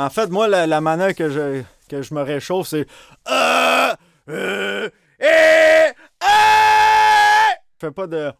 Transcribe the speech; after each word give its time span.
En 0.00 0.08
fait, 0.08 0.28
moi, 0.30 0.48
la, 0.48 0.66
la 0.66 0.80
manière 0.80 1.14
que 1.14 1.28
je, 1.28 1.62
que 1.88 2.00
je 2.00 2.14
me 2.14 2.22
réchauffe, 2.22 2.68
c'est. 2.68 2.86
Euh, 3.30 3.92
euh, 4.30 4.88
eh! 5.20 5.92
Je 7.74 7.86
fais 7.86 7.90
pas 7.90 8.06
de. 8.06 8.32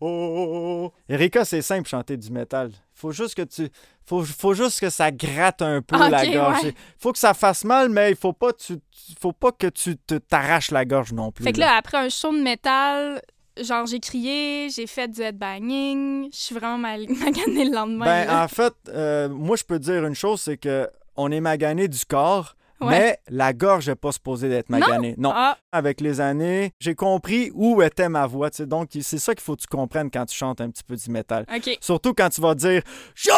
Oh. 0.00 0.92
Erika, 1.08 1.44
c'est 1.44 1.62
simple 1.62 1.88
chanter 1.88 2.16
du 2.16 2.32
métal. 2.32 2.72
Faut 2.94 3.12
juste 3.12 3.36
que 3.36 3.42
tu. 3.42 3.68
Faut, 4.04 4.24
faut 4.24 4.54
juste 4.54 4.80
que 4.80 4.90
ça 4.90 5.12
gratte 5.12 5.62
un 5.62 5.80
peu 5.82 5.96
la 5.96 6.26
gorge. 6.26 6.64
ouais. 6.64 6.74
Faut 6.98 7.12
que 7.12 7.18
ça 7.20 7.32
fasse 7.32 7.62
mal, 7.64 7.88
mais 7.88 8.10
il 8.10 8.16
faut 8.16 8.32
pas, 8.32 8.52
tu, 8.52 8.78
faut 9.20 9.32
pas 9.32 9.52
que 9.52 9.68
tu 9.68 9.96
t'arraches 9.96 10.72
la 10.72 10.84
gorge 10.84 11.12
non 11.12 11.30
plus. 11.30 11.44
Fait 11.44 11.52
que 11.52 11.60
là. 11.60 11.66
là, 11.66 11.76
après 11.76 11.98
un 11.98 12.08
show 12.08 12.32
de 12.32 12.42
métal, 12.42 13.22
genre 13.60 13.86
j'ai 13.86 14.00
crié, 14.00 14.68
j'ai 14.70 14.86
fait 14.86 15.08
du 15.08 15.20
headbanging, 15.22 16.28
je 16.32 16.36
suis 16.38 16.54
vraiment 16.54 16.78
mal 16.78 17.06
maganée 17.08 17.64
le 17.66 17.74
lendemain. 17.74 18.04
Ben, 18.06 18.26
là. 18.26 18.44
en 18.44 18.48
fait, 18.48 18.74
euh, 18.88 19.28
moi, 19.28 19.56
je 19.56 19.64
peux 19.64 19.78
te 19.78 19.84
dire 19.84 20.04
une 20.06 20.14
chose, 20.14 20.40
c'est 20.40 20.56
que 20.56 20.88
on 21.16 21.30
est 21.30 21.40
magané 21.40 21.88
du 21.88 22.04
corps, 22.06 22.54
Ouais. 22.80 22.88
mais 22.90 23.18
la 23.28 23.52
gorge 23.52 23.88
n'est 23.88 23.94
pas 23.94 24.10
supposée 24.10 24.48
d'être 24.48 24.68
maganée. 24.68 25.14
Non. 25.16 25.30
Ah, 25.32 25.56
Avec 25.70 26.00
les 26.00 26.20
années, 26.20 26.72
j'ai 26.80 26.96
compris 26.96 27.52
où 27.54 27.80
était 27.80 28.08
ma 28.08 28.26
voix. 28.26 28.50
tu 28.50 28.56
sais. 28.56 28.66
Donc, 28.66 28.88
c'est 29.00 29.18
ça 29.20 29.34
qu'il 29.36 29.42
faut 29.44 29.54
que 29.54 29.60
tu 29.60 29.68
comprennes 29.68 30.10
quand 30.10 30.26
tu 30.26 30.36
chantes 30.36 30.60
un 30.60 30.68
petit 30.68 30.82
peu 30.82 30.96
du 30.96 31.08
métal. 31.10 31.46
OK. 31.54 31.78
Surtout 31.80 32.12
quand 32.12 32.28
tu 32.30 32.40
vas 32.40 32.56
dire 32.56 32.82
Show 33.14 33.30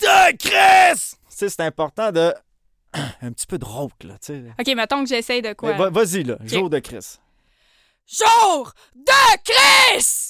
de 0.00 0.36
Chris! 0.38 0.98
Tu 1.28 1.36
sais, 1.36 1.48
c'est 1.50 1.60
important 1.62 2.10
de. 2.10 2.34
un 3.22 3.30
petit 3.32 3.46
peu 3.46 3.58
de 3.58 3.64
rock, 3.64 3.92
là. 4.02 4.14
tu 4.14 4.32
sais. 4.32 4.42
OK, 4.58 4.74
mettons 4.76 5.04
que 5.04 5.08
j'essaye 5.08 5.40
de 5.42 5.52
quoi? 5.52 5.72
Va- 5.74 5.90
Vas-y, 5.90 6.24
là. 6.24 6.36
Jour 6.44 6.68
de 6.68 6.78
Chris. 6.80 7.18
Jour 8.06 8.72
de 8.94 9.38
Chris! 9.44 10.20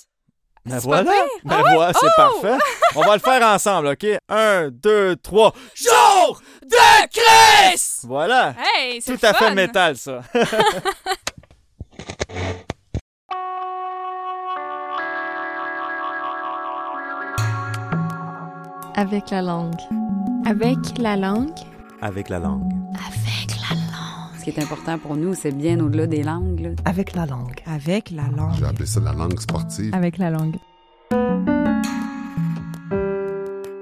Ben 0.64 0.78
voilà. 0.78 1.10
Ben 1.44 1.60
voilà, 1.60 1.92
c'est 1.92 2.06
Oh! 2.06 2.10
parfait. 2.16 2.58
On 2.94 3.02
va 3.02 3.14
le 3.14 3.20
faire 3.20 3.46
ensemble, 3.46 3.88
OK? 3.88 4.06
Un, 4.30 4.70
deux, 4.70 5.16
trois. 5.16 5.52
Jour 5.74 6.40
de 6.62 7.08
Chris! 7.12 8.00
Voilà. 8.04 8.54
Hey, 8.76 9.02
c'est 9.02 9.18
Tout 9.18 9.26
à 9.26 9.34
fait 9.34 9.54
métal, 9.54 9.96
ça. 9.98 10.20
Avec 18.96 19.30
la 19.30 19.42
langue. 19.42 19.80
Avec 20.46 20.78
la 20.98 21.16
langue. 21.16 21.50
Avec 22.00 22.28
la 22.28 22.38
langue. 22.38 22.70
Ce 24.44 24.50
qui 24.50 24.60
est 24.60 24.62
important 24.62 24.98
pour 24.98 25.16
nous, 25.16 25.32
c'est 25.32 25.56
bien 25.56 25.80
au-delà 25.80 26.06
des 26.06 26.22
langues. 26.22 26.60
là. 26.60 26.68
Avec 26.84 27.14
la 27.14 27.24
langue. 27.24 27.62
Avec 27.64 28.10
la 28.10 28.24
langue. 28.24 28.52
J'ai 28.58 28.66
appelé 28.66 28.84
ça 28.84 29.00
la 29.00 29.14
langue 29.14 29.40
sportive. 29.40 29.94
Avec 29.94 30.18
la 30.18 30.28
langue. 30.28 30.56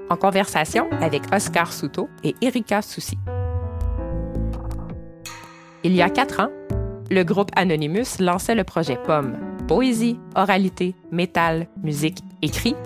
En 0.09 0.15
conversation 0.15 0.87
avec 1.01 1.23
Oscar 1.33 1.73
Souto 1.73 2.07
et 2.23 2.33
Erika 2.41 2.81
Soucy. 2.81 3.17
Il 5.83 5.93
y 5.93 6.01
a 6.01 6.09
quatre 6.09 6.39
ans, 6.39 6.49
le 7.11 7.23
groupe 7.23 7.51
Anonymous 7.57 8.21
lançait 8.21 8.55
le 8.55 8.63
projet 8.63 8.97
Pomme, 9.05 9.35
poésie, 9.67 10.17
oralité, 10.33 10.95
métal, 11.11 11.67
musique, 11.83 12.19
écrit, 12.41 12.77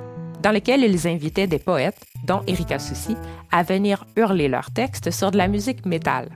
dans 0.41 0.51
lequel 0.51 0.81
ils 0.81 1.07
invitaient 1.07 1.45
des 1.45 1.59
poètes, 1.59 2.03
dont 2.25 2.41
Erika 2.47 2.79
Soucy, 2.79 3.15
à 3.51 3.61
venir 3.61 4.07
hurler 4.15 4.47
leurs 4.47 4.71
textes 4.71 5.11
sur 5.11 5.29
de 5.29 5.37
la 5.37 5.47
musique 5.47 5.85
métal. 5.85 6.29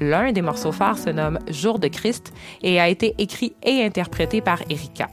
L'un 0.00 0.32
des 0.32 0.42
morceaux 0.42 0.72
phares 0.72 0.98
se 0.98 1.10
nomme 1.10 1.38
Jour 1.48 1.78
de 1.78 1.88
Christ 1.88 2.32
et 2.62 2.80
a 2.80 2.88
été 2.88 3.14
écrit 3.18 3.54
et 3.62 3.84
interprété 3.84 4.40
par 4.40 4.60
Erika. 4.70 5.08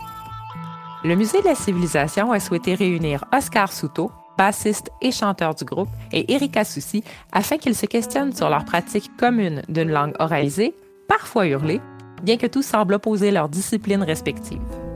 Le 1.03 1.15
Musée 1.15 1.41
de 1.41 1.47
la 1.47 1.55
Civilisation 1.55 2.31
a 2.31 2.39
souhaité 2.39 2.73
réunir 2.73 3.25
Oscar 3.35 3.71
Souto, 3.71 4.11
bassiste 4.37 4.89
et 5.01 5.11
chanteur 5.11 5.55
du 5.55 5.65
groupe, 5.65 5.89
et 6.11 6.33
Erika 6.33 6.63
Soucy 6.63 7.03
afin 7.31 7.57
qu'ils 7.57 7.75
se 7.75 7.85
questionnent 7.85 8.33
sur 8.33 8.49
leur 8.49 8.65
pratique 8.65 9.11
commune 9.17 9.61
d'une 9.67 9.91
langue 9.91 10.15
oralisée, 10.19 10.73
parfois 11.07 11.47
hurlée, 11.47 11.81
bien 12.23 12.37
que 12.37 12.47
tout 12.47 12.63
semble 12.63 12.95
opposer 12.95 13.31
leurs 13.31 13.49
disciplines 13.49 14.03
respectives. 14.03 14.86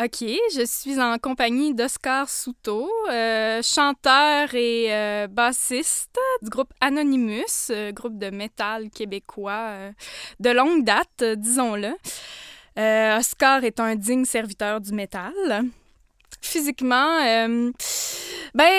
OK, 0.00 0.24
je 0.54 0.64
suis 0.64 1.00
en 1.00 1.18
compagnie 1.18 1.74
d'Oscar 1.74 2.28
Souto, 2.28 2.88
euh, 3.10 3.60
chanteur 3.64 4.54
et 4.54 4.94
euh, 4.94 5.26
bassiste 5.26 6.16
du 6.40 6.50
groupe 6.50 6.72
Anonymous, 6.80 7.70
euh, 7.70 7.90
groupe 7.90 8.16
de 8.16 8.30
métal 8.30 8.90
québécois 8.90 9.72
de 10.38 10.50
longue 10.50 10.84
date, 10.84 11.24
disons-le. 11.36 11.96
Oscar 13.18 13.64
est 13.64 13.80
un 13.80 13.96
digne 13.96 14.24
serviteur 14.24 14.80
du 14.80 14.92
métal. 14.92 15.34
Physiquement, 16.42 17.18
ben, 18.54 18.72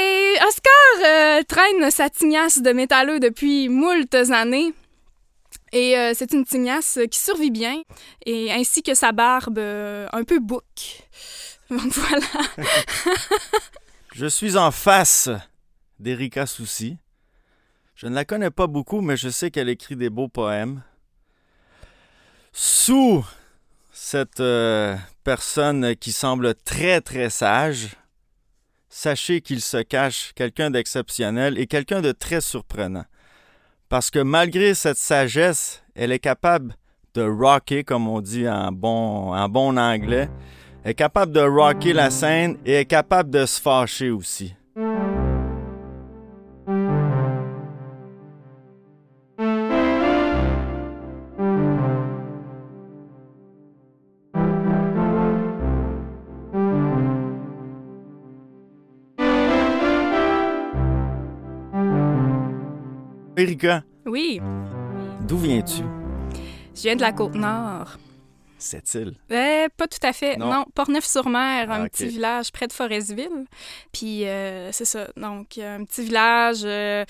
Oscar 0.48 1.44
traîne 1.50 1.92
sa 1.92 2.10
tignasse 2.10 2.62
de 2.62 2.72
métalleux 2.72 3.20
depuis 3.20 3.68
moultes 3.68 4.16
années. 4.32 4.74
Et 5.72 5.98
euh, 5.98 6.14
c'est 6.16 6.34
une 6.34 6.46
tignasse 6.46 7.00
qui 7.12 7.20
survit 7.20 7.52
bien, 7.52 7.84
et 8.26 8.52
ainsi 8.52 8.82
que 8.82 8.94
sa 8.94 9.12
barbe 9.12 9.60
euh, 9.60 10.08
un 10.12 10.24
peu 10.24 10.40
bouc. 10.40 11.04
Donc 11.70 11.94
voilà. 11.94 12.26
Je 14.14 14.26
suis 14.26 14.58
en 14.58 14.72
face 14.72 15.30
d'Erika 16.00 16.46
Soucy. 16.46 16.98
Je 17.96 18.08
ne 18.08 18.16
la 18.16 18.26
connais 18.26 18.50
pas 18.50 18.68
beaucoup, 18.68 19.02
mais 19.02 19.18
je 19.18 19.30
sais 19.30 19.52
qu'elle 19.52 19.70
écrit 19.70 19.96
des 19.96 20.10
beaux 20.10 20.30
poèmes. 20.30 20.82
Sous 22.54 23.26
cette 23.92 24.40
euh, 24.40 24.96
personne 25.24 25.96
qui 25.96 26.12
semble 26.12 26.56
très 26.56 27.02
très 27.02 27.30
sage, 27.30 27.90
sachez 28.90 29.42
qu'il 29.42 29.62
se 29.62 29.78
cache 29.78 30.32
quelqu'un 30.34 30.72
d'exceptionnel 30.72 31.58
et 31.60 31.68
quelqu'un 31.68 32.02
de 32.02 32.12
très 32.12 32.42
surprenant. 32.42 33.06
Parce 33.90 34.12
que 34.12 34.20
malgré 34.20 34.76
cette 34.76 34.98
sagesse, 34.98 35.84
elle 35.96 36.12
est 36.12 36.20
capable 36.20 36.76
de 37.16 37.24
rocker, 37.24 37.84
comme 37.84 38.08
on 38.08 38.22
dit 38.22 38.48
en 38.48 38.72
bon, 38.72 39.34
en 39.34 39.50
bon 39.50 39.78
anglais, 39.80 40.30
est 40.86 40.94
capable 40.94 41.32
de 41.32 41.42
rocker 41.42 41.94
la 41.94 42.12
scène 42.12 42.58
et 42.68 42.74
est 42.74 42.86
capable 42.86 43.32
de 43.32 43.48
se 43.48 43.60
fâcher 43.60 44.12
aussi. 44.12 44.54
Erika, 63.40 63.84
Oui, 64.06 64.42
d'où 65.28 65.38
viens-tu? 65.38 65.84
je 66.76 66.82
viens 66.84 66.96
de 66.96 67.02
la 67.02 67.12
Côte-Nord. 67.14 67.98
Cette 68.58 68.94
île. 68.96 69.16
Euh, 69.32 69.68
pas 69.78 69.88
tout 69.88 70.00
à 70.06 70.12
fait. 70.12 70.36
Non. 70.36 70.52
Non, 70.52 70.66
Portneuf-sur-Mer, 70.76 71.72
un 71.72 71.86
Ah, 71.86 71.90
petit 71.90 72.08
village 72.08 72.52
près 72.52 72.68
de 72.68 72.74
Forestville. 72.74 73.46
Puis 73.94 74.26
euh, 74.28 74.70
c'est 74.74 74.84
ça. 74.84 75.08
Donc, 75.16 75.58
un 75.58 75.86
petit 75.86 76.04
village. 76.04 76.62
euh, 76.66 77.06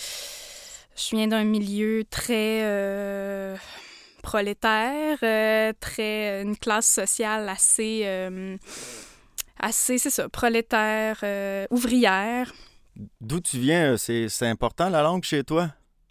je 0.95 1.15
viens 1.15 1.27
d'un 1.27 1.43
milieu 1.45 2.03
très 2.09 2.61
euh, 2.63 3.55
prolétaire, 4.21 5.17
euh, 5.23 5.73
très 5.79 6.43
une 6.43 6.55
classe 6.55 6.87
sociale 6.87 7.49
assez, 7.49 8.01
euh, 8.05 8.55
assez, 9.59 9.97
c'est 9.97 10.09
ça, 10.11 10.29
prolétaire, 10.29 11.19
euh, 11.23 11.65
ouvrière. 11.71 12.53
D'où 13.21 13.39
tu 13.39 13.57
viens? 13.57 13.95
C'est 13.97 14.27
important 14.47 14.89
la 14.89 15.01
langue 15.01 15.23
chez 15.23 15.43
toi? 15.43 15.69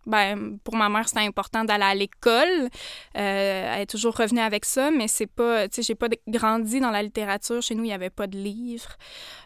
Ben, 0.09 0.59
pour 0.65 0.75
ma 0.75 0.89
mère, 0.89 1.07
c'était 1.07 1.21
important 1.21 1.65
d'aller 1.65 1.85
à 1.85 1.95
l'école. 1.95 2.69
Euh, 3.17 3.75
elle 3.75 3.83
est 3.83 3.87
toujours 3.87 4.17
revenue 4.17 4.41
avec 4.41 4.65
ça, 4.65 4.91
mais 4.91 5.07
c'est 5.07 5.27
pas. 5.27 5.69
Tu 5.69 5.77
sais, 5.77 5.83
j'ai 5.83 5.95
pas 5.95 6.09
grandi 6.27 6.81
dans 6.81 6.91
la 6.91 7.03
littérature. 7.03 7.60
Chez 7.60 7.75
nous, 7.75 7.84
il 7.84 7.89
n'y 7.89 7.93
avait 7.93 8.09
pas 8.09 8.27
de 8.27 8.39
livres. 8.39 8.97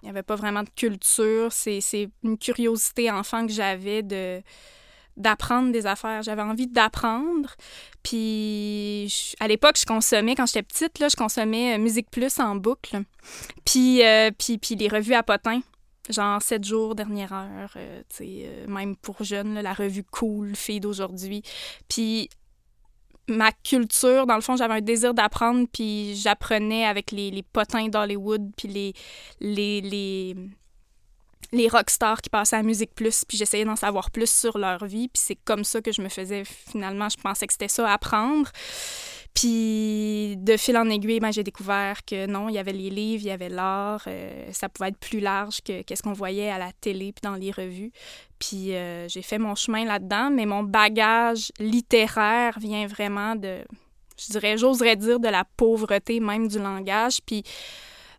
Il 0.03 0.07
n'y 0.07 0.11
avait 0.11 0.23
pas 0.23 0.37
vraiment 0.37 0.63
de 0.63 0.71
culture. 0.71 1.53
C'est 1.53 1.81
une 2.23 2.39
curiosité 2.39 3.11
enfant 3.11 3.45
que 3.47 3.53
j'avais 3.53 4.03
de 4.03 4.41
d'apprendre 5.17 5.73
des 5.73 5.85
affaires. 5.87 6.23
J'avais 6.23 6.43
envie 6.43 6.69
d'apprendre. 6.69 7.51
Puis 8.03 9.35
à 9.41 9.49
l'époque, 9.49 9.77
je 9.79 9.85
consommais, 9.85 10.35
quand 10.35 10.47
j'étais 10.47 10.63
petite, 10.63 10.99
là, 11.01 11.09
je 11.09 11.17
consommais 11.17 11.75
euh, 11.75 11.79
Musique 11.79 12.11
Plus 12.11 12.39
en 12.39 12.55
boucle. 12.55 13.03
Puis, 13.65 14.05
euh, 14.05 14.31
puis, 14.37 14.59
puis 14.59 14.77
les 14.77 14.89
revues 14.89 15.15
à 15.15 15.23
potins. 15.23 15.61
Genre 16.11 16.43
7 16.43 16.65
jours, 16.65 16.95
dernière 16.95 17.33
heure, 17.33 17.75
euh, 17.77 18.03
euh, 18.21 18.67
même 18.67 18.97
pour 18.97 19.23
jeunes, 19.23 19.61
la 19.61 19.73
revue 19.73 20.03
Cool, 20.03 20.57
Fille 20.57 20.81
d'aujourd'hui. 20.81 21.43
Puis 21.89 22.29
ma 23.29 23.53
culture, 23.53 24.27
dans 24.27 24.35
le 24.35 24.41
fond, 24.41 24.57
j'avais 24.57 24.75
un 24.75 24.81
désir 24.81 25.15
d'apprendre, 25.15 25.67
puis 25.73 26.17
j'apprenais 26.17 26.85
avec 26.87 27.13
les, 27.13 27.31
les 27.31 27.43
potins 27.43 27.89
d'Hollywood, 27.89 28.51
puis 28.57 28.69
les, 28.69 28.93
les, 29.41 29.81
les, 29.81 30.35
les 31.53 31.69
rockstars 31.69 32.21
qui 32.21 32.31
passaient 32.31 32.57
à 32.57 32.63
Musique 32.63 32.95
Plus, 32.95 33.25
puis 33.25 33.37
j'essayais 33.37 33.65
d'en 33.65 33.77
savoir 33.77 34.11
plus 34.11 34.31
sur 34.31 34.59
leur 34.59 34.85
vie, 34.85 35.09
puis 35.09 35.23
c'est 35.25 35.39
comme 35.45 35.65
ça 35.65 35.81
que 35.81 35.93
je 35.93 36.03
me 36.03 36.09
faisais, 36.09 36.43
finalement, 36.45 37.09
je 37.09 37.17
pensais 37.17 37.47
que 37.47 37.53
c'était 37.53 37.69
ça, 37.69 37.91
apprendre. 37.91 38.51
Puis 39.35 40.37
de 40.37 40.57
fil 40.57 40.77
en 40.77 40.89
aiguille, 40.91 41.21
ben, 41.21 41.33
j'ai 41.33 41.43
découvert 41.43 42.05
que 42.05 42.27
non, 42.27 42.49
il 42.49 42.55
y 42.55 42.59
avait 42.59 42.73
les 42.73 42.91
livres, 42.91 43.23
il 43.25 43.29
y 43.29 43.31
avait 43.31 43.49
l'art, 43.49 44.05
euh, 44.07 44.47
ça 44.53 44.69
pouvait 44.69 44.91
être 44.91 44.99
plus 44.99 45.21
large 45.21 45.61
que 45.65 45.83
qu'est-ce 45.83 46.03
qu'on 46.03 46.13
voyait 46.13 46.51
à 46.51 46.59
la 46.59 46.71
télé 46.81 47.13
puis 47.13 47.23
dans 47.23 47.37
les 47.37 47.51
revues. 47.51 47.93
Puis 48.39 48.75
euh, 48.75 49.09
j'ai 49.09 49.23
fait 49.23 49.39
mon 49.39 49.55
chemin 49.55 49.85
là-dedans, 49.85 50.31
mais 50.31 50.45
mon 50.45 50.63
bagage 50.63 51.51
littéraire 51.59 52.59
vient 52.59 52.87
vraiment 52.87 53.35
de, 53.35 53.59
je 54.19 54.33
dirais, 54.33 54.59
j'oserais 54.59 54.97
dire 54.97 55.19
de 55.19 55.29
la 55.29 55.45
pauvreté 55.57 56.21
même 56.21 56.49
du 56.49 56.59
langage. 56.59 57.21
Puis 57.25 57.43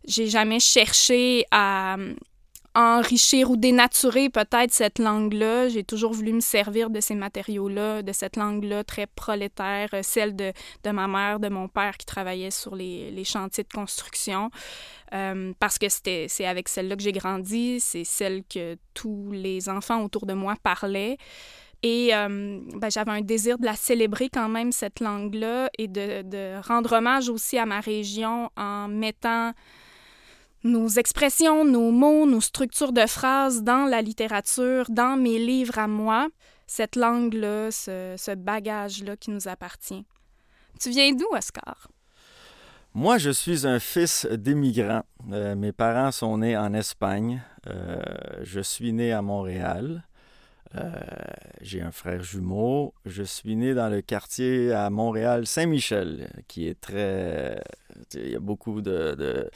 j'ai 0.06 0.26
jamais 0.26 0.60
cherché 0.60 1.44
à 1.52 1.96
enrichir 2.74 3.50
ou 3.50 3.56
dénaturer 3.56 4.30
peut-être 4.30 4.72
cette 4.72 4.98
langue-là. 4.98 5.68
J'ai 5.68 5.84
toujours 5.84 6.12
voulu 6.12 6.32
me 6.32 6.40
servir 6.40 6.90
de 6.90 7.00
ces 7.00 7.14
matériaux-là, 7.14 8.02
de 8.02 8.12
cette 8.12 8.36
langue-là 8.36 8.82
très 8.84 9.06
prolétaire, 9.06 9.90
euh, 9.94 10.00
celle 10.02 10.34
de, 10.34 10.52
ma 10.84 11.06
mère, 11.06 11.40
de 11.40 11.48
mon 11.48 11.68
père 11.68 11.96
qui 11.96 12.06
travaillait 12.06 12.50
sur 12.50 12.74
les, 12.74 13.10
les 13.10 13.24
chantiers 13.24 13.64
de 13.64 13.72
construction, 13.72 14.50
euh, 15.12 15.52
parce 15.60 15.78
que 15.78 15.86
c'est 15.88 16.46
avec 16.46 16.68
celle-là 16.68 16.96
que 16.96 17.02
j'ai 17.02 17.12
grandi, 17.12 17.78
c'est 17.80 18.04
celle 18.04 18.42
que 18.44 18.76
tous 18.92 19.30
les 19.30 19.68
enfants 19.68 20.02
autour 20.02 20.26
de 20.26 20.34
moi 20.34 20.54
parlaient. 20.62 21.16
Et 21.84 22.14
euh, 22.14 22.60
ben, 22.76 22.90
j'avais 22.90 23.10
un 23.10 23.20
désir 23.20 23.58
de 23.58 23.66
la 23.66 23.76
célébrer 23.76 24.30
quand 24.30 24.48
même, 24.48 24.72
cette 24.72 25.00
langue-là, 25.00 25.68
et 25.78 25.86
de, 25.86 26.22
de, 26.22 26.66
rendre 26.66 26.92
hommage 26.92 27.28
aussi 27.28 27.58
à 27.58 27.66
ma 27.66 27.80
région 27.80 28.50
en 28.56 28.88
mettant 28.88 29.52
nos 30.64 30.88
expressions, 30.88 31.64
nos 31.64 31.90
mots, 31.90 32.26
nos 32.26 32.40
structures 32.40 32.92
de 32.92 33.06
phrases 33.06 33.62
dans 33.62 33.84
la 33.84 34.02
littérature, 34.02 34.86
dans 34.88 35.16
mes 35.16 35.38
livres 35.38 35.78
à 35.78 35.86
moi, 35.86 36.28
cette 36.66 36.96
langue-là, 36.96 37.70
ce, 37.70 38.34
bagage-là 38.34 39.16
qui 39.16 39.30
nous 39.30 39.46
appartient. 39.46 40.04
Tu 40.80 40.90
viens 40.90 41.12
d'où, 41.12 41.26
Oscar? 41.32 41.88
Moi, 42.94 43.18
je 43.18 43.30
suis 43.30 43.66
un 43.66 43.78
fils 43.78 44.26
d'immigrants. 44.26 45.04
Euh, 45.32 45.54
mes 45.54 45.72
parents 45.72 46.12
sont 46.12 46.38
nés 46.38 46.56
en 46.56 46.72
Espagne. 46.74 47.42
Euh, 47.66 48.00
je 48.42 48.60
suis 48.60 48.92
né 48.92 49.12
à 49.12 49.20
Montréal. 49.20 50.04
Euh, 50.76 50.90
j'ai 51.60 51.82
un 51.82 51.92
frère 51.92 52.22
jumeau. 52.22 52.94
Je 53.06 53.22
suis 53.22 53.54
né 53.56 53.74
dans 53.74 53.88
le 53.88 54.00
quartier 54.02 54.72
à 54.72 54.90
Montréal 54.90 55.46
Saint-Michel, 55.46 56.28
qui 56.48 56.68
est 56.68 56.80
très... 56.80 57.62
Il 58.14 58.30
y 58.32 58.34
a 58.34 58.40
beaucoup 58.40 58.80
de, 58.80 59.50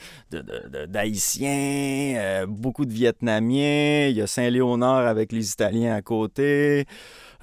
d'Haïtiens, 0.87 2.15
euh, 2.17 2.45
beaucoup 2.47 2.85
de 2.85 2.93
Vietnamiens. 2.93 4.07
Il 4.07 4.15
y 4.15 4.21
a 4.21 4.27
Saint-Léonard 4.27 5.07
avec 5.07 5.33
les 5.33 5.51
Italiens 5.51 5.93
à 5.93 6.01
côté. 6.01 6.85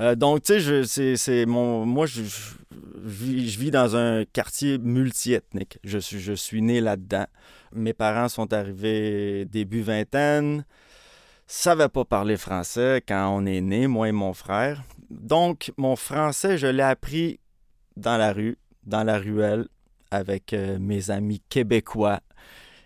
Euh, 0.00 0.14
donc, 0.14 0.42
tu 0.42 0.60
sais, 0.86 1.16
c'est, 1.16 1.46
mon... 1.46 1.84
Moi, 1.84 2.06
je, 2.06 2.22
je, 2.22 2.54
vis, 3.04 3.50
je, 3.50 3.58
vis, 3.58 3.70
dans 3.70 3.94
un 3.94 4.24
quartier 4.24 4.78
multiethnique. 4.78 5.78
Je 5.84 5.98
suis, 5.98 6.18
je 6.18 6.32
suis 6.32 6.62
né 6.62 6.80
là-dedans. 6.80 7.26
Mes 7.74 7.92
parents 7.92 8.30
sont 8.30 8.52
arrivés 8.54 9.44
début 9.44 9.82
vingtaine 9.82 10.64
savait 11.46 11.88
pas 11.88 12.04
parler 12.04 12.36
français 12.36 13.02
quand 13.06 13.28
on 13.28 13.46
est 13.46 13.60
né, 13.60 13.86
moi 13.86 14.08
et 14.08 14.12
mon 14.12 14.34
frère. 14.34 14.82
Donc, 15.10 15.72
mon 15.76 15.96
français, 15.96 16.58
je 16.58 16.66
l'ai 16.66 16.82
appris 16.82 17.38
dans 17.96 18.16
la 18.16 18.32
rue, 18.32 18.58
dans 18.84 19.04
la 19.04 19.18
ruelle, 19.18 19.68
avec 20.10 20.52
euh, 20.52 20.78
mes 20.78 21.10
amis 21.10 21.42
québécois. 21.48 22.20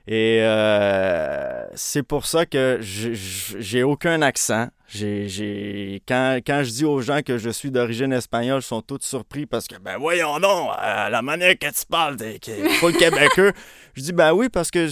Et 0.06 0.38
euh, 0.40 1.64
c'est 1.74 2.02
pour 2.02 2.26
ça 2.26 2.46
que 2.46 2.78
j'ai 2.80 3.82
aucun 3.82 4.22
accent. 4.22 4.68
J'ai, 4.88 6.02
Quand, 6.08 6.38
quand, 6.44 6.64
je 6.64 6.70
dis 6.70 6.84
aux 6.84 7.00
gens 7.00 7.20
que 7.22 7.38
je 7.38 7.48
suis 7.50 7.70
d'origine 7.70 8.12
espagnole, 8.12 8.60
ils 8.60 8.66
sont 8.66 8.82
tous 8.82 9.02
surpris 9.02 9.46
parce 9.46 9.68
que, 9.68 9.76
ben 9.76 9.98
voyons 9.98 10.40
non, 10.40 10.68
la 10.70 11.22
manière 11.22 11.56
que 11.56 11.66
tu 11.66 11.86
parles, 11.88 12.16
t'es 12.16 12.40
pas 12.80 12.88
le 12.88 12.98
québécois. 12.98 13.52
je 13.94 14.02
dis, 14.02 14.12
ben 14.12 14.32
oui, 14.32 14.48
parce 14.48 14.72
que 14.72 14.88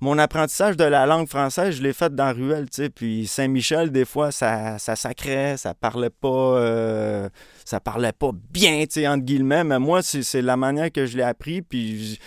mon 0.00 0.16
apprentissage 0.18 0.76
de 0.76 0.84
la 0.84 1.06
langue 1.06 1.28
française, 1.28 1.74
je 1.74 1.82
l'ai 1.82 1.92
fait 1.92 2.14
dans 2.14 2.32
Ruelle, 2.32 2.70
tu 2.70 2.82
sais. 2.82 2.90
Puis 2.90 3.26
Saint-Michel, 3.26 3.90
des 3.90 4.04
fois, 4.04 4.30
ça, 4.30 4.78
ça 4.78 4.94
sacrait, 4.94 5.56
ça 5.56 5.74
parlait 5.74 6.10
pas, 6.10 6.28
euh, 6.28 7.28
ça 7.64 7.80
parlait 7.80 8.12
pas 8.12 8.30
bien, 8.32 8.82
tu 8.82 9.00
sais, 9.00 9.08
entre 9.08 9.24
guillemets. 9.24 9.64
Mais 9.64 9.80
moi, 9.80 10.02
c'est 10.02 10.42
la 10.42 10.56
manière 10.56 10.92
que 10.92 11.04
je 11.04 11.16
l'ai 11.16 11.24
appris. 11.24 11.62
Puis 11.62 12.20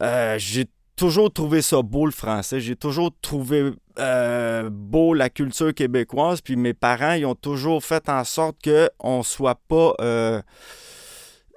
euh, 0.00 0.36
j'ai 0.38 0.64
toujours 0.98 1.32
trouvé 1.32 1.62
ça 1.62 1.80
beau 1.80 2.04
le 2.04 2.12
français. 2.12 2.60
J'ai 2.60 2.76
toujours 2.76 3.10
trouvé 3.22 3.70
euh, 3.98 4.68
beau 4.70 5.14
la 5.14 5.30
culture 5.30 5.72
québécoise. 5.72 6.40
Puis 6.40 6.56
mes 6.56 6.74
parents, 6.74 7.12
ils 7.12 7.24
ont 7.24 7.36
toujours 7.36 7.82
fait 7.82 8.08
en 8.08 8.24
sorte 8.24 8.56
qu'on 8.62 9.18
ne 9.18 9.22
soit 9.22 9.58
pas 9.68 9.94
euh, 10.00 10.42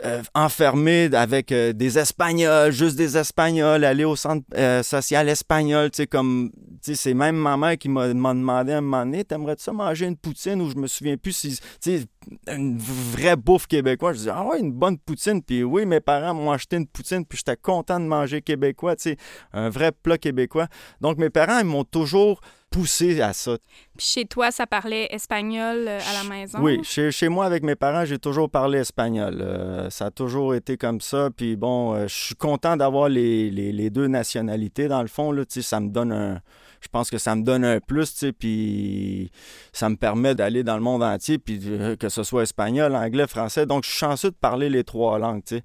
euh, 0.03 0.23
enfermé 0.33 1.09
avec 1.13 1.51
euh, 1.51 1.73
des 1.73 1.99
Espagnols, 1.99 2.71
juste 2.71 2.95
des 2.95 3.17
Espagnols, 3.17 3.83
aller 3.83 4.03
au 4.03 4.15
centre 4.15 4.45
euh, 4.55 4.81
social 4.81 5.29
espagnol. 5.29 5.91
Tu 5.91 5.97
sais, 5.97 6.07
comme, 6.07 6.51
tu 6.81 6.91
sais, 6.91 6.95
c'est 6.95 7.13
même 7.13 7.35
ma 7.35 7.55
mère 7.55 7.77
qui 7.77 7.87
m'a 7.87 8.07
demandé 8.07 8.73
à 8.73 8.77
un 8.79 8.81
moment 8.81 9.05
donné, 9.05 9.23
t'aimerais-tu 9.23 9.63
ça 9.63 9.73
manger 9.73 10.07
une 10.07 10.17
poutine 10.17 10.61
ou 10.61 10.69
je 10.71 10.75
me 10.75 10.87
souviens 10.87 11.17
plus 11.17 11.33
si, 11.33 11.59
tu 11.81 11.99
sais, 11.99 12.05
une 12.47 12.77
vraie 12.77 13.35
bouffe 13.35 13.67
québécoise. 13.67 14.17
Je 14.17 14.21
dis, 14.23 14.29
ah 14.29 14.43
ouais, 14.43 14.59
une 14.59 14.71
bonne 14.71 14.97
poutine. 14.97 15.41
Puis 15.41 15.63
oui, 15.63 15.85
mes 15.85 15.99
parents 15.99 16.33
m'ont 16.33 16.51
acheté 16.51 16.77
une 16.77 16.87
poutine, 16.87 17.25
puis 17.25 17.37
j'étais 17.37 17.57
content 17.57 17.99
de 17.99 18.05
manger 18.05 18.41
québécois, 18.41 18.95
tu 18.95 19.11
sais, 19.11 19.17
un 19.53 19.69
vrai 19.69 19.91
plat 19.91 20.17
québécois. 20.17 20.67
Donc 20.99 21.17
mes 21.17 21.29
parents, 21.29 21.59
ils 21.59 21.65
m'ont 21.65 21.83
toujours 21.83 22.41
poussé 22.71 23.21
à 23.21 23.33
ça. 23.33 23.57
Puis 23.97 24.07
chez 24.07 24.25
toi, 24.25 24.49
ça 24.49 24.65
parlait 24.65 25.07
espagnol 25.11 25.85
euh, 25.87 25.99
à 25.99 26.23
la 26.23 26.29
maison? 26.29 26.59
Oui, 26.61 26.79
chez, 26.83 27.11
chez 27.11 27.27
moi, 27.27 27.45
avec 27.45 27.63
mes 27.63 27.75
parents, 27.75 28.05
j'ai 28.05 28.17
toujours 28.17 28.49
parlé 28.49 28.79
espagnol. 28.79 29.39
Euh, 29.41 29.89
ça 29.89 30.05
a 30.05 30.11
toujours 30.11 30.55
été 30.55 30.77
comme 30.77 31.01
ça. 31.01 31.29
Puis 31.35 31.57
bon, 31.57 31.93
euh, 31.93 32.07
je 32.07 32.15
suis 32.15 32.35
content 32.35 32.77
d'avoir 32.77 33.09
les, 33.09 33.51
les, 33.51 33.71
les, 33.73 33.89
deux 33.89 34.07
nationalités, 34.07 34.87
dans 34.87 35.01
le 35.01 35.09
fond. 35.09 35.31
Là, 35.31 35.43
ça 35.47 35.79
me 35.79 35.89
donne 35.89 36.13
un... 36.13 36.39
Je 36.79 36.87
pense 36.87 37.11
que 37.11 37.19
ça 37.19 37.35
me 37.35 37.43
donne 37.43 37.63
un 37.63 37.79
plus, 37.79 38.25
puis 38.39 39.29
ça 39.71 39.87
me 39.87 39.95
permet 39.95 40.33
d'aller 40.33 40.63
dans 40.63 40.73
le 40.75 40.81
monde 40.81 41.03
entier, 41.03 41.37
puis 41.37 41.59
que 41.99 42.09
ce 42.09 42.23
soit 42.23 42.41
espagnol, 42.41 42.95
anglais, 42.95 43.27
français. 43.27 43.67
Donc, 43.67 43.83
je 43.83 43.89
suis 43.89 43.99
chanceux 43.99 44.31
de 44.31 44.35
parler 44.35 44.67
les 44.67 44.83
trois 44.83 45.19
langues, 45.19 45.43
tu 45.45 45.57
sais. 45.57 45.63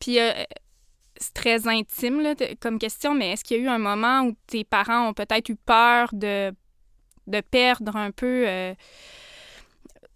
Puis 0.00 0.18
c'est 1.18 1.34
très 1.34 1.68
intime 1.68 2.20
là, 2.20 2.34
comme 2.60 2.78
question, 2.78 3.14
mais 3.14 3.32
est-ce 3.32 3.44
qu'il 3.44 3.58
y 3.58 3.60
a 3.60 3.62
eu 3.64 3.68
un 3.68 3.78
moment 3.78 4.22
où 4.22 4.36
tes 4.46 4.64
parents 4.64 5.08
ont 5.08 5.14
peut-être 5.14 5.48
eu 5.48 5.56
peur 5.56 6.08
de, 6.12 6.52
de 7.26 7.40
perdre 7.40 7.96
un 7.96 8.10
peu, 8.10 8.44
euh, 8.46 8.74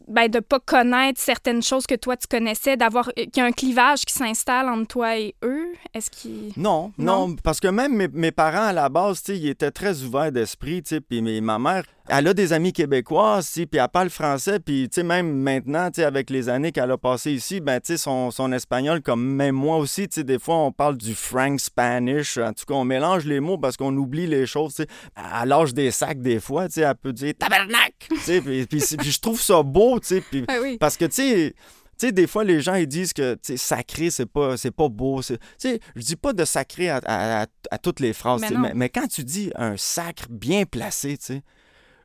ben, 0.08 0.28
de 0.28 0.40
pas 0.40 0.60
connaître 0.60 1.20
certaines 1.20 1.62
choses 1.62 1.86
que 1.86 1.94
toi 1.94 2.16
tu 2.16 2.26
connaissais, 2.26 2.76
d'avoir 2.76 3.08
euh, 3.10 3.24
qu'il 3.24 3.36
y 3.36 3.40
a 3.40 3.44
un 3.44 3.52
clivage 3.52 4.04
qui 4.04 4.12
s'installe 4.12 4.68
entre 4.68 4.88
toi 4.88 5.18
et 5.18 5.34
eux? 5.42 5.72
Est-ce 5.94 6.10
qu'ils... 6.10 6.52
Non, 6.56 6.92
non, 6.98 7.28
non, 7.28 7.36
parce 7.42 7.60
que 7.60 7.68
même 7.68 7.94
mes, 7.94 8.08
mes 8.08 8.32
parents 8.32 8.66
à 8.66 8.72
la 8.72 8.88
base, 8.88 9.22
ils 9.28 9.48
étaient 9.48 9.70
très 9.70 10.02
ouverts 10.02 10.32
d'esprit, 10.32 10.82
puis 10.82 11.40
ma 11.40 11.58
mère, 11.58 11.84
elle 12.10 12.26
a 12.28 12.34
des 12.34 12.52
amis 12.52 12.72
québécois, 12.72 13.40
puis 13.54 13.66
elle 13.72 13.88
parle 13.92 14.10
français, 14.10 14.58
puis 14.58 14.88
même 15.04 15.32
maintenant, 15.32 15.88
avec 15.96 16.30
les 16.30 16.48
années 16.48 16.72
qu'elle 16.72 16.90
a 16.90 16.98
passées 16.98 17.32
ici, 17.32 17.60
ben, 17.60 17.80
son, 17.82 18.30
son 18.30 18.52
espagnol, 18.52 19.00
comme 19.00 19.24
même 19.24 19.54
moi 19.54 19.76
aussi, 19.76 20.08
des 20.08 20.38
fois, 20.38 20.56
on 20.56 20.72
parle 20.72 20.96
du 20.96 21.14
frank 21.14 21.60
Spanish, 21.60 22.36
en 22.38 22.52
tout 22.52 22.64
cas, 22.66 22.74
on 22.74 22.84
mélange 22.84 23.24
les 23.24 23.40
mots 23.40 23.58
parce 23.58 23.76
qu'on 23.76 23.96
oublie 23.96 24.26
les 24.26 24.46
choses, 24.46 24.84
à 25.14 25.46
l'âge 25.46 25.72
des 25.72 25.90
sacs, 25.90 26.20
des 26.20 26.40
fois, 26.40 26.66
elle 26.76 26.94
peut 26.96 27.12
dire 27.12 27.32
«tabernacle», 27.38 27.92
puis, 28.24 28.66
puis, 28.66 28.80
je 28.80 29.20
trouve 29.20 29.40
ça 29.40 29.62
beau, 29.62 30.00
puis, 30.00 30.44
ah 30.48 30.58
oui. 30.60 30.76
parce 30.78 30.96
que, 30.96 31.04
tu 31.04 31.12
sais, 31.14 31.54
tu 31.98 32.06
sais, 32.06 32.12
des 32.12 32.26
fois, 32.26 32.44
les 32.44 32.62
gens, 32.62 32.74
ils 32.74 32.86
disent 32.86 33.12
que 33.12 33.36
sacré, 33.56 34.08
c'est 34.08 34.24
pas, 34.24 34.56
c'est 34.56 34.70
pas 34.70 34.88
beau. 34.88 35.20
Tu 35.22 35.36
sais, 35.58 35.80
je 35.94 36.00
dis 36.00 36.16
pas 36.16 36.32
de 36.32 36.46
sacré 36.46 36.88
à, 36.88 36.98
à, 37.04 37.46
à, 37.70 37.78
toutes 37.78 38.00
les 38.00 38.14
phrases, 38.14 38.40
mais, 38.40 38.50
mais, 38.56 38.72
mais, 38.74 38.88
quand 38.88 39.06
tu 39.06 39.22
dis 39.22 39.52
un 39.54 39.76
sacre 39.76 40.24
bien 40.30 40.64
placé, 40.64 41.18
tu 41.18 41.26
sais, 41.26 41.42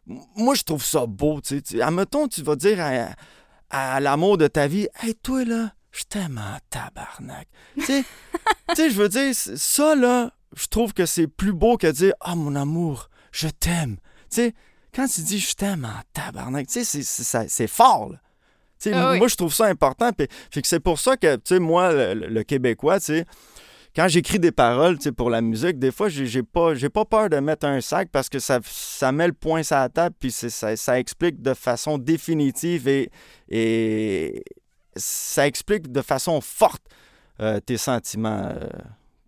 moi, 0.08 0.56
je 0.56 0.64
trouve 0.64 0.84
ça 0.84 1.06
beau, 1.06 1.42
tu 1.42 1.62
sais. 1.64 1.82
Admettons, 1.82 2.28
tu 2.28 2.42
vas 2.44 2.56
dire 2.56 2.78
à, 2.80 3.96
à 3.96 4.00
l'amour 4.00 4.38
de 4.38 4.48
ta 4.48 4.68
vie, 4.68 4.88
«Hey, 5.02 5.16
toi, 5.16 5.44
là, 5.44 5.74
je 5.92 6.04
t'aime 6.04 6.38
en 6.38 6.58
tabarnak.» 6.70 7.48
Tu 7.76 7.86
sais, 7.86 8.04
je 8.90 8.96
veux 8.96 9.10
dire, 9.10 9.34
ça, 9.34 9.96
là, 9.96 10.32
je 10.56 10.68
trouve 10.68 10.94
que 10.94 11.06
c'est 11.06 11.28
plus 11.28 11.54
beau 11.54 11.78
que 11.78 11.88
dire, 11.88 12.14
«Ah, 12.22 12.34
oh, 12.34 12.36
mon 12.36 12.56
amour, 12.56 13.10
je 13.32 13.48
t'aime.» 13.48 13.98
Tu 14.30 14.36
sais, 14.36 14.54
quand 14.94 15.08
tu 15.08 15.22
dis 15.22 15.40
«Je 15.42 15.54
t'aime 15.54 15.86
en 15.86 16.02
tabarnak», 16.14 16.68
tu 16.70 16.84
sais, 16.84 17.48
c'est 17.48 17.68
fort, 17.68 18.10
là. 18.12 18.20
Ah 18.94 19.12
oui. 19.12 19.18
Moi, 19.18 19.28
je 19.28 19.36
trouve 19.36 19.54
ça 19.54 19.66
important. 19.66 20.12
Puis, 20.14 20.28
c'est 20.64 20.80
pour 20.80 21.00
ça 21.00 21.18
que, 21.18 21.38
tu 21.38 21.56
sais, 21.56 21.60
moi, 21.60 21.92
le, 21.92 22.28
le 22.28 22.44
Québécois, 22.44 23.00
tu 23.00 23.06
sais, 23.06 23.26
quand 23.96 24.08
j'écris 24.10 24.40
des 24.40 24.52
paroles 24.52 24.98
pour 25.16 25.30
la 25.30 25.42
musique, 25.42 25.80
des 25.80 25.92
fois, 25.92 26.10
j'ai 26.10 26.44
pas, 26.44 26.74
pas 26.94 27.06
peur 27.06 27.30
de 27.30 27.38
mettre 27.38 27.66
un 27.66 27.80
sac 27.80 28.10
parce 28.12 28.28
que 28.28 28.40
ça, 28.40 28.60
ça 28.64 29.12
met 29.12 29.28
le 29.28 29.34
point 29.34 29.64
sur 29.64 29.78
la 29.78 29.90
table, 29.90 30.16
puis 30.20 30.32
ça, 30.32 30.76
ça, 30.76 31.00
explique 31.00 31.42
de 31.42 31.54
façon 31.54 31.98
définitive 31.98 32.88
et, 32.88 33.10
et 33.50 34.44
ça 34.96 35.48
explique 35.48 35.92
de 35.92 36.02
façon 36.02 36.42
forte 36.42 36.84
euh, 37.40 37.60
tes 37.60 37.78
sentiments. 37.78 38.50
Euh. 38.52 38.68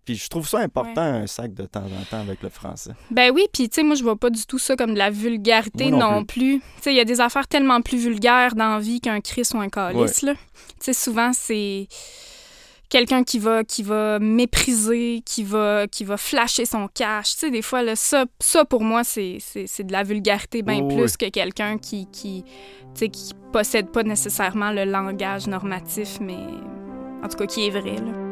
Puis 0.04 0.16
je 0.16 0.28
trouve 0.28 0.48
ça 0.48 0.60
important, 0.60 1.02
ouais. 1.02 1.22
un 1.22 1.26
sac 1.26 1.52
de 1.52 1.64
temps 1.66 1.84
en 1.84 2.04
temps 2.10 2.20
avec 2.20 2.42
le 2.42 2.48
français. 2.48 2.92
Ben 3.10 3.30
oui, 3.34 3.46
puis 3.52 3.68
tu 3.68 3.76
sais, 3.76 3.82
moi, 3.82 3.94
je 3.94 4.02
vois 4.02 4.16
pas 4.16 4.30
du 4.30 4.44
tout 4.46 4.58
ça 4.58 4.74
comme 4.74 4.94
de 4.94 4.98
la 4.98 5.10
vulgarité 5.10 5.90
non, 5.90 5.98
non, 5.98 6.24
plus. 6.24 6.60
Tu 6.60 6.82
sais, 6.82 6.92
il 6.92 6.96
y 6.96 7.00
a 7.00 7.04
des 7.04 7.20
affaires 7.20 7.46
tellement 7.46 7.82
plus 7.82 7.98
vulgaires 7.98 8.54
dans 8.54 8.74
la 8.74 8.80
vie 8.80 9.00
qu'un 9.00 9.20
Chris 9.20 9.48
ou 9.54 9.58
un 9.58 9.68
calice, 9.68 10.22
ouais. 10.22 10.30
là. 10.30 10.34
Tu 10.34 10.76
sais, 10.80 10.92
souvent, 10.94 11.32
c'est 11.34 11.88
quelqu'un 12.88 13.24
qui 13.24 13.38
va 13.38 13.64
qui 13.64 13.82
va 13.82 14.18
mépriser, 14.18 15.22
qui 15.24 15.44
va 15.44 15.86
qui 15.86 16.04
va 16.04 16.16
flasher 16.16 16.64
son 16.64 16.88
cash. 16.88 17.32
Tu 17.32 17.38
sais, 17.38 17.50
des 17.50 17.62
fois, 17.62 17.82
là, 17.82 17.96
ça, 17.96 18.24
ça 18.40 18.64
pour 18.64 18.82
moi, 18.82 19.04
c'est 19.04 19.38
de 19.38 19.92
la 19.92 20.02
vulgarité 20.02 20.62
bien 20.62 20.80
Oh, 20.82 20.88
plus 20.88 21.16
que 21.16 21.28
quelqu'un 21.28 21.78
qui 21.78 22.06
qui, 22.10 22.44
tu 22.44 22.50
sais, 22.94 23.08
qui 23.08 23.32
possède 23.52 23.90
pas 23.90 24.02
nécessairement 24.02 24.70
le 24.70 24.84
langage 24.84 25.46
normatif, 25.46 26.18
mais 26.20 26.38
en 27.22 27.28
tout 27.28 27.36
cas 27.36 27.46
qui 27.46 27.66
est 27.66 27.70
vrai. 27.70 27.96
Là. 27.96 28.27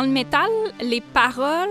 Dans 0.00 0.06
le 0.06 0.12
métal, 0.12 0.48
les 0.80 1.02
paroles 1.02 1.68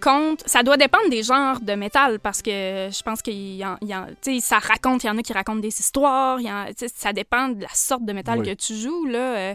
comptent. 0.00 0.42
Ça 0.46 0.62
doit 0.62 0.78
dépendre 0.78 1.10
des 1.10 1.22
genres 1.22 1.60
de 1.60 1.74
métal 1.74 2.18
parce 2.18 2.40
que 2.40 2.50
je 2.50 3.02
pense 3.02 3.20
qu'il 3.20 3.56
y 3.56 3.64
en, 3.64 3.76
y 3.82 3.94
en- 3.94 4.06
tu 4.22 4.34
sais, 4.36 4.40
ça 4.40 4.58
raconte. 4.58 5.04
Il 5.04 5.08
y 5.08 5.10
en 5.10 5.18
a 5.18 5.22
qui 5.22 5.34
racontent 5.34 5.58
des 5.60 5.68
histoires. 5.80 6.40
y 6.40 6.50
en- 6.50 6.66
ça 6.96 7.12
dépend 7.12 7.48
de 7.48 7.60
la 7.60 7.68
sorte 7.74 8.04
de 8.06 8.12
métal 8.14 8.38
Oui. 8.40 8.46
que 8.46 8.54
tu 8.54 8.74
joues 8.74 9.04
là. 9.06 9.36
euh, 9.36 9.54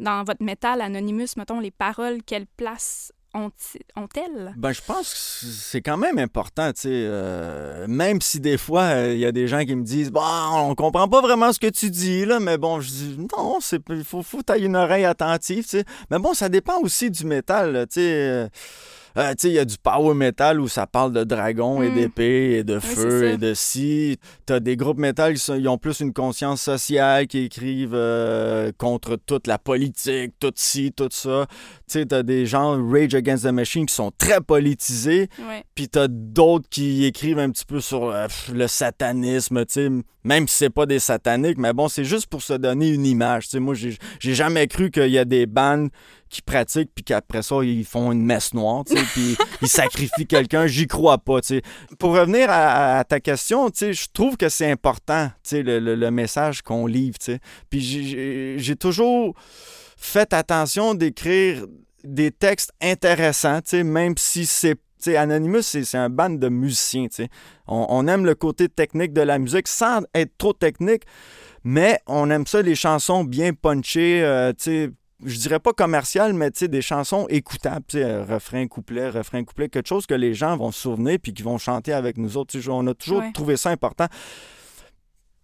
dans 0.00 0.24
votre 0.24 0.42
métal 0.42 0.80
Anonymous, 0.80 1.34
mettons 1.36 1.60
les 1.60 1.70
paroles, 1.70 2.18
quelle 2.26 2.46
place 2.46 3.12
ont-elles? 3.34 4.54
Ben, 4.56 4.72
je 4.72 4.80
pense 4.80 5.12
que 5.12 5.46
c'est 5.46 5.80
quand 5.82 5.96
même 5.96 6.18
important, 6.18 6.72
tu 6.72 6.82
sais. 6.82 6.88
euh, 6.92 7.86
même 7.88 8.20
si 8.20 8.40
des 8.40 8.56
fois, 8.56 8.82
euh, 8.82 9.12
il 9.14 9.18
y 9.18 9.26
a 9.26 9.32
des 9.32 9.48
gens 9.48 9.64
qui 9.64 9.74
me 9.74 9.82
disent 9.82 10.10
Bon, 10.10 10.20
on 10.52 10.74
comprend 10.74 11.08
pas 11.08 11.20
vraiment 11.20 11.52
ce 11.52 11.58
que 11.58 11.66
tu 11.68 11.90
dis, 11.90 12.24
là, 12.24 12.40
mais 12.40 12.58
bon, 12.58 12.80
je 12.80 12.88
dis 12.90 13.16
Non, 13.36 13.58
c'est 13.60 13.80
il 13.90 14.04
faut, 14.04 14.22
faut 14.22 14.42
t'aies 14.42 14.60
une 14.60 14.76
oreille 14.76 15.04
attentive, 15.04 15.64
tu 15.64 15.70
sais. 15.78 15.84
Mais 16.10 16.18
bon, 16.18 16.34
ça 16.34 16.48
dépend 16.48 16.78
aussi 16.80 17.10
du 17.10 17.24
métal, 17.26 17.86
tu 17.90 18.00
sais. 18.00 18.00
euh, 18.00 18.48
euh, 19.16 19.30
tu 19.30 19.34
sais, 19.38 19.48
il 19.48 19.54
y 19.54 19.58
a 19.58 19.64
du 19.64 19.76
power 19.82 20.14
metal 20.14 20.60
où 20.60 20.68
ça 20.68 20.86
parle 20.86 21.12
de 21.12 21.24
dragons 21.24 21.82
et 21.82 21.90
Mm. 21.90 21.94
d'épées 21.94 22.52
et 22.58 22.64
de 22.64 22.78
feu 22.80 23.28
et 23.32 23.36
de 23.36 23.54
si. 23.54 24.18
T'as 24.46 24.60
des 24.60 24.76
groupes 24.76 24.98
métal 24.98 25.34
qui 25.34 25.68
ont 25.68 25.78
plus 25.78 26.00
une 26.00 26.12
conscience 26.12 26.60
sociale, 26.62 27.26
qui 27.26 27.40
écrivent 27.44 27.92
euh, 27.94 28.72
contre 28.78 29.16
toute 29.16 29.46
la 29.46 29.58
politique, 29.58 30.32
tout 30.40 30.52
ci, 30.56 30.92
tout 30.96 31.08
ça. 31.10 31.46
Tu 31.86 31.98
sais, 32.00 32.06
t'as 32.06 32.22
des 32.22 32.46
gens 32.46 32.76
Rage 32.90 33.14
Against 33.14 33.44
the 33.44 33.52
Machine 33.52 33.86
qui 33.86 33.94
sont 33.94 34.10
très 34.16 34.40
politisés, 34.40 35.28
Ouais. 35.48 35.64
puis 35.74 35.88
t'as 35.88 36.08
d'autres 36.08 36.68
qui 36.70 37.04
écrivent 37.04 37.38
un 37.38 37.50
petit 37.50 37.64
peu 37.66 37.80
sur 37.80 38.10
euh, 38.10 38.26
le 38.52 38.66
satanisme, 38.66 39.64
tu 39.66 39.72
sais, 39.74 39.88
même 40.24 40.48
si 40.48 40.56
c'est 40.56 40.70
pas 40.70 40.86
des 40.86 40.98
sataniques, 40.98 41.58
mais 41.58 41.72
bon, 41.72 41.88
c'est 41.88 42.04
juste 42.04 42.26
pour 42.28 42.42
se 42.42 42.54
donner 42.54 42.88
une 42.88 43.04
image. 43.06 43.44
Tu 43.44 43.50
sais, 43.50 43.60
moi, 43.60 43.74
j'ai 43.74 43.96
j'ai 44.18 44.34
jamais 44.34 44.66
cru 44.66 44.90
qu'il 44.90 45.10
y 45.10 45.18
a 45.18 45.24
des 45.24 45.46
bandes 45.46 45.90
qui 46.34 46.42
pratiquent, 46.42 46.90
puis 46.94 47.04
qu'après 47.04 47.42
ça, 47.42 47.56
ils 47.62 47.84
font 47.84 48.10
une 48.12 48.24
messe 48.24 48.52
noire, 48.54 48.84
tu 48.84 48.96
sais, 48.96 49.02
puis 49.12 49.36
ils 49.62 49.68
sacrifient 49.68 50.26
quelqu'un. 50.26 50.66
J'y 50.66 50.86
crois 50.86 51.18
pas, 51.18 51.40
tu 51.40 51.46
sais. 51.48 51.62
Pour 51.98 52.12
revenir 52.16 52.50
à, 52.50 52.98
à 52.98 53.04
ta 53.04 53.20
question, 53.20 53.70
tu 53.70 53.78
sais, 53.78 53.92
je 53.92 54.06
trouve 54.12 54.36
que 54.36 54.48
c'est 54.48 54.70
important, 54.70 55.28
tu 55.28 55.50
sais, 55.50 55.62
le, 55.62 55.78
le- 55.78 55.94
le 55.94 56.10
message 56.10 56.62
qu'on 56.62 56.86
livre, 56.86 57.18
tu 57.18 57.26
sais. 57.32 57.38
Puis 57.70 57.80
j'ai- 58.58 58.76
toujours 58.76 59.34
fait 59.96 60.32
attention 60.32 60.94
d'écrire 60.94 61.64
des 62.02 62.30
textes 62.32 62.72
intéressants, 62.82 63.60
tu 63.60 63.70
sais, 63.70 63.84
même 63.84 64.14
si 64.16 64.44
c'est 64.46 64.76
Anonymous, 65.16 65.62
c'est 65.62 65.94
un 65.98 66.08
band 66.08 66.30
de 66.30 66.48
musiciens. 66.48 67.06
On, 67.68 67.86
on 67.90 68.08
aime 68.08 68.24
le 68.24 68.34
côté 68.34 68.68
technique 68.68 69.12
de 69.12 69.20
la 69.20 69.38
musique 69.38 69.68
sans 69.68 70.00
être 70.14 70.32
trop 70.38 70.52
technique, 70.54 71.02
mais 71.62 71.98
on 72.06 72.30
aime 72.30 72.46
ça, 72.46 72.60
les 72.62 72.74
chansons 72.74 73.22
bien 73.22 73.52
punchées, 73.52 74.22
euh, 74.24 74.52
je 75.24 75.38
dirais 75.38 75.60
pas 75.60 75.72
commerciales, 75.72 76.32
mais 76.32 76.50
des 76.50 76.82
chansons 76.82 77.26
écoutables, 77.28 77.84
euh, 77.94 78.24
refrain, 78.24 78.66
couplet, 78.66 79.10
refrain, 79.10 79.44
couplet, 79.44 79.68
quelque 79.68 79.88
chose 79.88 80.06
que 80.06 80.14
les 80.14 80.34
gens 80.34 80.56
vont 80.56 80.72
se 80.72 80.80
souvenir 80.80 81.18
puis 81.22 81.32
qui 81.32 81.42
vont 81.42 81.58
chanter 81.58 81.92
avec 81.92 82.16
nous 82.18 82.36
autres. 82.36 82.58
On 82.68 82.86
a 82.86 82.94
toujours 82.94 83.20
Ouais. 83.20 83.32
trouvé 83.32 83.56
ça 83.56 83.70
important. 83.70 84.06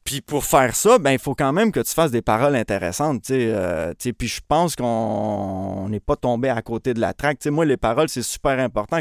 Puis 0.04 0.22
pour 0.22 0.44
faire 0.44 0.74
ça, 0.74 0.98
ben 0.98 1.12
il 1.12 1.18
faut 1.18 1.34
quand 1.34 1.52
même 1.52 1.70
que 1.70 1.80
tu 1.80 1.92
fasses 1.92 2.10
des 2.10 2.22
paroles 2.22 2.56
intéressantes, 2.56 3.22
tu 3.22 3.34
euh, 3.34 3.92
puis 4.18 4.26
je 4.28 4.40
pense 4.46 4.74
qu'on 4.74 5.88
n'est 5.88 6.00
pas 6.00 6.16
tombé 6.16 6.48
à 6.48 6.62
côté 6.62 6.94
de 6.94 7.00
la 7.00 7.12
traque. 7.12 7.44
Moi, 7.46 7.64
les 7.64 7.76
paroles, 7.76 8.08
c'est 8.08 8.22
super 8.22 8.58
important. 8.58 9.00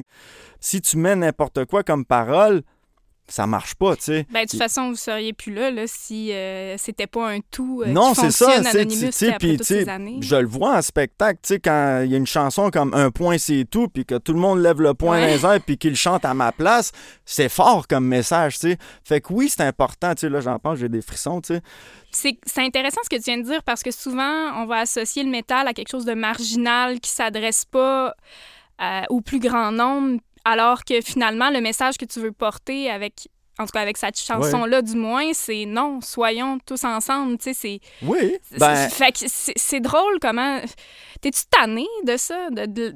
Si 0.59 0.81
tu 0.81 0.97
mets 0.97 1.15
n'importe 1.15 1.65
quoi 1.65 1.83
comme 1.83 2.05
parole, 2.05 2.61
ça 3.29 3.47
marche 3.47 3.75
pas, 3.75 3.95
tu 3.95 4.03
sais. 4.03 4.27
Ben, 4.31 4.43
de 4.45 4.49
toute 4.49 4.59
façon, 4.59 4.89
vous 4.89 4.95
seriez 4.95 5.33
plus 5.33 5.53
là, 5.53 5.71
là 5.71 5.83
si 5.85 6.33
euh, 6.33 6.77
c'était 6.77 7.07
pas 7.07 7.29
un 7.29 7.39
tout 7.39 7.83
euh, 7.85 7.89
Non, 7.89 8.13
c'est 8.13 8.31
ça, 8.31 8.45
fonctionne 8.45 8.63
tu 8.65 8.71
sais, 8.71 8.79
Anonymous 8.79 9.05
tu 9.05 9.11
sais, 9.11 9.27
après 9.27 9.37
puis, 9.37 9.57
toutes 9.57 9.67
tu 9.67 9.73
sais, 9.73 9.83
ces 9.83 9.89
années. 9.89 10.17
Je 10.21 10.35
le 10.35 10.47
vois 10.47 10.77
en 10.77 10.81
spectacle, 10.81 11.39
tu 11.43 11.47
sais, 11.47 11.59
quand 11.59 12.01
il 12.03 12.11
y 12.11 12.15
a 12.15 12.17
une 12.17 12.27
chanson 12.27 12.69
comme 12.71 12.93
Un 12.93 13.11
point, 13.11 13.37
c'est 13.37 13.65
tout, 13.69 13.87
puis 13.87 14.05
que 14.05 14.15
tout 14.15 14.33
le 14.33 14.39
monde 14.39 14.59
lève 14.59 14.81
le 14.81 14.93
poing 14.93 15.19
Ouais. 15.19 15.21
dans 15.21 15.27
les 15.49 15.55
airs, 15.55 15.61
puis 15.61 15.77
qu'il 15.77 15.95
chante 15.95 16.25
à 16.25 16.33
ma 16.33 16.51
place, 16.51 16.91
c'est 17.25 17.49
fort 17.49 17.87
comme 17.87 18.05
message, 18.05 18.59
tu 18.59 18.71
sais. 18.71 18.77
Fait 19.03 19.21
que 19.21 19.31
oui, 19.31 19.49
c'est 19.49 19.63
important, 19.63 20.13
tu 20.15 20.21
sais, 20.21 20.29
là, 20.29 20.41
j'en 20.41 20.59
pense, 20.59 20.79
j'ai 20.79 20.89
des 20.89 21.01
frissons, 21.01 21.41
tu 21.41 21.55
sais. 21.55 21.61
C'est 22.11 22.39
c'est 22.45 22.61
intéressant 22.61 23.01
ce 23.03 23.09
que 23.09 23.17
tu 23.17 23.23
viens 23.25 23.37
de 23.37 23.43
dire 23.43 23.61
parce 23.63 23.83
que 23.83 23.91
souvent, 23.91 24.51
on 24.61 24.65
va 24.65 24.77
associer 24.77 25.23
le 25.23 25.29
métal 25.29 25.67
à 25.67 25.73
quelque 25.73 25.89
chose 25.89 26.05
de 26.05 26.15
marginal 26.15 26.99
qui 26.99 27.11
s'adresse 27.11 27.65
pas 27.65 28.15
euh, 28.81 29.01
au 29.09 29.21
plus 29.21 29.39
grand 29.39 29.71
nombre, 29.71 30.19
alors 30.45 30.83
que 30.83 31.01
finalement, 31.01 31.49
le 31.49 31.61
message 31.61 31.97
que 31.97 32.05
tu 32.05 32.19
veux 32.19 32.31
porter 32.31 32.89
avec. 32.89 33.27
En 33.57 33.65
tout 33.65 33.71
cas, 33.71 33.81
avec 33.81 33.97
cette 33.97 34.17
chanson-là, 34.17 34.81
du 34.81 34.95
moins, 34.95 35.33
c'est 35.33 35.65
non, 35.65 35.99
soyons 35.99 36.59
tous 36.65 36.85
ensemble. 36.85 37.37
Tu 37.37 37.43
sais, 37.43 37.53
c'est. 37.53 37.79
Oui, 38.01 38.37
ben, 38.57 38.87
Fait 38.89 39.11
que 39.11 39.19
c'est 39.27 39.51
c'est 39.57 39.81
drôle 39.81 40.17
comment. 40.21 40.61
T'es-tu 41.19 41.41
tanné 41.51 41.85
de 42.05 42.15
ça? 42.15 42.49
De, 42.51 42.65
de- 42.67 42.95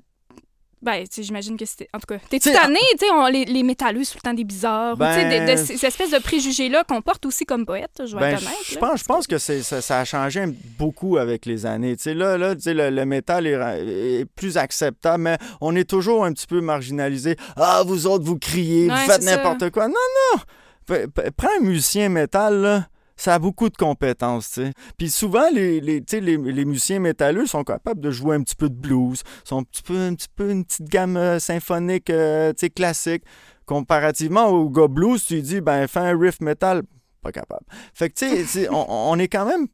Ben, 0.84 1.06
j'imagine 1.18 1.56
que 1.58 1.66
c'était. 1.66 1.88
En 1.94 2.00
tout 2.00 2.06
cas, 2.08 2.18
t'es-tu 2.30 2.50
T'sais, 2.50 2.54
tanné? 2.54 2.78
Tu 3.00 3.06
sais, 3.06 3.12
on- 3.12 3.28
les, 3.28 3.46
les 3.46 3.63
métalleux, 3.63 4.04
tout 4.04 4.12
le 4.18 4.22
temps 4.22 4.34
des 4.34 4.44
bizarres. 4.44 4.94
ou, 4.94 4.98
tu 4.98 5.04
sais, 5.06 5.24
de, 5.25 5.46
Ben- 5.46 5.58
de 5.58 5.63
ces 5.66 5.86
espèces 5.86 6.12
de 6.12 6.20
préjugés-là 6.20 6.84
qu'on 6.84 7.02
porte 7.02 7.25
aussi 7.25 7.46
comme 7.46 7.66
poète, 7.66 8.02
je 8.06 8.13
vais 8.16 8.20
Ben, 8.20 8.30
être 8.36 8.42
honnête. 8.42 8.54
je 8.68 8.75
là. 8.75 8.80
pense, 8.82 9.00
je 9.00 9.04
pense 9.06 9.28
que 9.28 9.38
ça, 9.38 9.82
ça 9.82 10.00
a 10.02 10.06
changé 10.06 10.44
beaucoup 10.78 11.18
avec 11.18 11.46
les 11.46 11.66
années. 11.66 11.96
Tu 11.96 12.04
sais, 12.04 12.13
là, 12.13 12.38
là 12.38 12.54
tu 12.56 12.62
sais, 12.63 12.74
le, 12.74 12.90
le 12.90 13.06
métal 13.06 13.48
est, 13.48 14.25
plus 14.36 14.58
acceptable, 14.58 15.24
mais 15.24 15.38
on 15.62 15.75
est 15.75 15.90
toujours 15.90 16.25
un 16.25 16.34
petit 16.34 16.48
peu 16.48 16.60
marginalisé. 16.62 17.38
Ah, 17.56 17.84
vous 17.86 18.06
autres, 18.08 18.25
vous 18.25 18.38
criez, 18.38 18.90
Ouais, 18.90 18.94
vous 18.96 19.10
faites 19.12 19.24
n'importe 19.24 19.70
quoi. 19.70 19.88
Non, 19.88 19.94
non! 20.36 20.42
P- 20.86 21.06
Prends 21.38 21.48
un 21.60 21.63
musicien 21.63 22.10
métal, 22.10 22.56
là. 22.62 22.88
Ça 23.15 23.36
a 23.36 23.39
beaucoup 23.39 23.70
de 23.70 23.77
compétences, 23.77 24.50
tu 24.51 24.62
sais. 24.63 24.74
Puis 24.98 25.10
souvent, 25.12 25.50
les, 25.53 25.79
les, 25.79 26.03
les, 26.12 26.38
les 26.38 26.65
musiciens 26.65 27.00
métalleux 27.00 27.46
sont 27.46 27.63
capables 27.63 28.01
de 28.01 28.10
jouer 28.12 28.36
un 28.36 28.41
petit 28.41 28.55
peu 28.55 28.70
de 28.70 28.74
blues, 28.75 29.22
sont 29.43 29.60
un 29.60 29.63
petit 29.63 29.84
peu, 29.84 29.98
un 29.98 30.15
petit 30.15 30.27
peu 30.36 30.50
une 30.50 30.65
petite 30.65 30.89
gamme 30.89 31.15
euh, 31.17 31.39
symphonique, 31.39 32.10
euh, 32.10 32.51
tu 32.53 32.62
sais, 32.62 32.70
classique. 32.70 33.24
Comparativement 33.65 34.48
au 34.48 34.70
gars 34.70 34.88
blues, 34.88 35.24
tu 35.24 35.41
dis, 35.41 35.62
ben, 35.62 35.88
fais 35.88 36.00
un 36.00 36.20
riff 36.20 36.41
métal, 36.41 36.82
pas 37.22 37.32
capable. 37.32 37.65
Fait 37.93 38.10
que, 38.10 38.15
tu 38.15 38.46
sais, 38.46 38.67
on, 38.70 38.86
on 39.12 39.17
est 39.20 39.27
quand 39.29 39.46
même. 39.46 39.67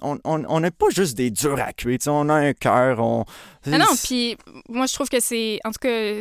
On 0.00 0.16
on- 0.24 0.44
on 0.48 0.60
n'est 0.60 0.70
pas 0.70 0.86
juste 0.88 1.14
des 1.14 1.30
durs 1.30 1.60
à 1.60 1.74
cuire, 1.74 1.98
tu 1.98 2.04
sais, 2.04 2.10
on 2.10 2.30
a 2.30 2.34
un 2.34 2.52
cœur, 2.54 3.00
on. 3.00 3.24
Ah 3.66 3.76
non, 3.76 3.84
puis 4.02 4.34
moi, 4.70 4.86
je 4.86 4.94
trouve 4.94 5.10
que 5.10 5.20
c'est. 5.20 5.58
En 5.64 5.72
tout 5.72 5.78
cas, 5.80 6.20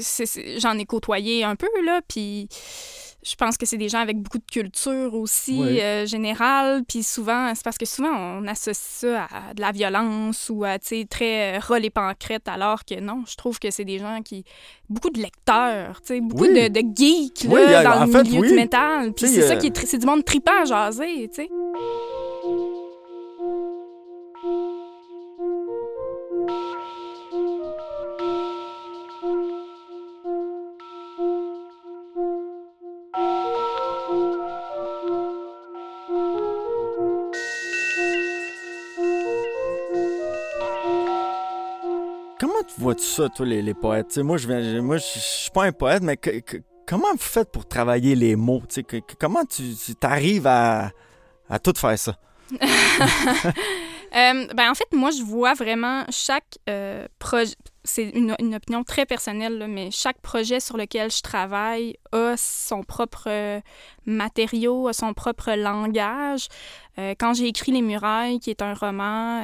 j'en 0.58 0.78
ai 0.78 0.86
côtoyé 0.86 1.46
un 1.46 1.56
peu, 1.56 1.70
là, 1.86 2.02
puis 2.06 2.50
je 3.26 3.36
pense 3.36 3.58
que 3.58 3.66
c'est 3.66 3.78
des 3.78 3.90
gens 3.90 4.00
avec 4.00 4.18
beaucoup 4.18 4.38
de 4.38 4.44
culture 4.52 5.14
aussi, 5.14 5.58
Oui. 5.60 5.80
euh, 5.82 6.06
générale. 6.06 6.84
Puis 6.88 7.04
souvent, 7.04 7.54
c'est 7.56 7.64
parce 7.64 7.78
que 7.78 7.86
souvent, 7.86 8.12
on 8.14 8.48
associe 8.48 8.76
ça 8.78 9.28
à 9.32 9.54
de 9.54 9.62
la 9.62 9.72
violence 9.72 10.50
ou 10.54 10.64
à, 10.64 10.78
tu 10.80 10.88
sais, 10.88 11.06
très 11.10 11.56
euh, 11.58 11.60
rôle 11.66 11.86
et 11.86 11.90
pancrète, 11.90 12.48
alors 12.48 12.86
que 12.86 13.00
non, 13.00 13.24
je 13.28 13.36
trouve 13.36 13.60
que 13.60 13.72
c'est 13.72 13.86
des 13.86 14.00
gens 14.00 14.22
qui. 14.24 14.44
Beaucoup 14.90 15.10
de 15.10 15.20
lecteurs, 15.22 16.02
tu 16.02 16.08
sais, 16.16 16.22
beaucoup 16.22 16.44
Oui. 16.44 16.54
de, 16.54 16.68
de 16.68 16.82
geeks, 16.96 17.46
là, 17.46 17.50
Oui, 17.50 17.62
a- 17.62 17.84
dans 17.84 18.06
le 18.06 18.12
fait, 18.12 18.24
milieu 18.24 18.48
du 18.48 18.54
métal. 18.54 19.14
Puis 19.14 19.28
c'est 19.28 19.42
ça 19.48 19.54
euh, 19.54 19.58
qui 19.58 19.68
est. 19.68 19.86
C'est 19.86 19.98
du 19.98 20.06
monde 20.06 20.24
tripant 20.26 20.62
à 20.62 20.66
jaser, 20.66 21.30
tu 21.34 21.44
sais. 21.44 21.50
Vois-tu 42.84 43.06
ça, 43.06 43.30
toi, 43.30 43.46
les, 43.46 43.74
poètes? 43.74 44.18
Moi, 44.18 44.36
je 44.36 44.46
viens, 44.46 44.98
suis 45.00 45.50
pas 45.52 45.64
un 45.64 45.72
poète, 45.72 46.04
mais 46.04 46.18
comment 46.86 47.14
vous 47.14 47.18
faites 47.18 47.50
pour 47.50 47.66
travailler 47.66 48.14
les 48.14 48.36
mots? 48.36 48.62
Comment 49.18 49.46
tu 49.46 49.64
arrives 50.02 50.48
à, 50.48 50.92
à 51.50 51.60
tout 51.60 51.72
faire 51.78 51.98
ça? 51.98 52.18
Euh, 54.16 54.46
ben, 54.54 54.70
en 54.70 54.76
fait, 54.76 54.88
moi, 54.94 55.10
je 55.10 55.24
vois 55.24 55.56
vraiment 55.56 56.06
chaque 56.10 56.60
euh, 56.70 57.08
projet. 57.18 57.56
C'est 57.84 58.10
une, 58.12 58.32
opinion 58.32 58.84
très 58.84 59.06
personnelle, 59.06 59.58
là, 59.58 59.68
mais 59.68 59.92
chaque 59.92 60.22
projet 60.22 60.60
sur 60.60 60.78
lequel 60.78 61.12
je 61.12 61.22
travaille 61.22 61.98
a 62.14 62.36
son 62.38 62.84
propre 62.84 63.26
euh, 63.28 63.60
matériau, 64.06 64.88
a 64.88 64.94
son 64.94 65.14
propre 65.14 65.52
langage. 65.52 66.48
Euh, 67.00 67.16
quand 67.20 67.34
j'ai 67.34 67.48
écrit 67.48 67.72
Les 67.72 67.82
Murailles, 67.82 68.40
qui 68.40 68.52
est 68.52 68.62
un 68.62 68.74
roman, 68.74 69.42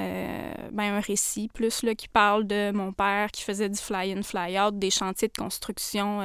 ben, 0.72 0.94
un 0.94 1.00
récit 1.02 1.50
plus, 1.54 1.84
là, 1.84 1.96
qui 1.96 2.08
parle 2.08 2.46
de 2.46 2.72
mon 2.72 2.94
père 2.94 3.32
qui 3.32 3.44
faisait 3.44 3.70
du 3.70 3.80
fly-in, 3.80 4.22
fly-out, 4.22 4.78
des 4.78 4.92
chantiers 4.92 5.28
de 5.28 5.38
construction 5.38 6.22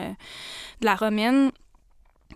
de 0.80 0.84
la 0.84 0.94
romaine, 0.94 1.50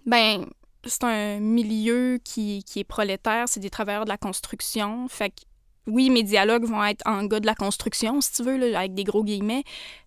ben, 0.06 0.46
c'est 0.84 1.04
un 1.04 1.38
milieu 1.38 2.18
qui, 2.24 2.64
qui 2.64 2.80
est 2.80 2.84
prolétaire, 2.84 3.44
c'est 3.48 3.60
des 3.60 3.70
travailleurs 3.70 4.04
de 4.04 4.10
la 4.10 4.16
construction. 4.16 5.06
Fait 5.08 5.30
que 5.30 5.42
oui, 5.86 6.10
mes 6.10 6.22
dialogues 6.22 6.64
vont 6.64 6.84
être 6.84 7.02
en 7.06 7.24
gars 7.24 7.40
de 7.40 7.46
la 7.46 7.54
construction, 7.54 8.20
si 8.20 8.32
tu 8.32 8.42
veux, 8.42 8.56
là, 8.56 8.80
avec 8.80 8.94
des 8.94 9.04
gros 9.04 9.24
guillemets, 9.24 9.64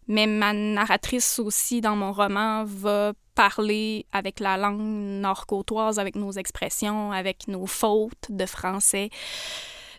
mais 0.07 0.27
ma 0.27 0.53
narratrice 0.53 1.39
aussi 1.39 1.81
dans 1.81 1.95
mon 1.95 2.11
roman 2.11 2.63
va 2.65 3.13
parler 3.33 4.05
avec 4.11 4.39
la 4.39 4.57
langue 4.57 4.81
nord-côtoise, 4.81 5.99
avec 5.99 6.15
nos 6.15 6.31
expressions, 6.31 7.11
avec 7.11 7.47
nos 7.47 7.65
fautes 7.65 8.27
de 8.29 8.45
français, 8.45 9.09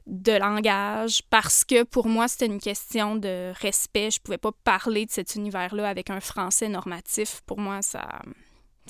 de 0.07 0.33
langage, 0.33 1.23
parce 1.31 1.65
que 1.65 1.85
pour 1.85 2.07
moi, 2.07 2.29
c'était 2.29 2.47
une 2.47 2.61
question 2.61 3.17
de 3.17 3.53
respect. 3.61 4.11
Je 4.11 4.21
pouvais 4.21 4.39
pas 4.39 4.53
parler 4.65 5.07
de 5.07 5.11
cet 5.11 5.37
univers-là 5.37 5.89
avec 5.89 6.11
un 6.11 6.21
français 6.21 6.69
normatif. 6.69 7.41
Pour 7.47 7.59
moi, 7.59 7.83
ça 7.83 8.23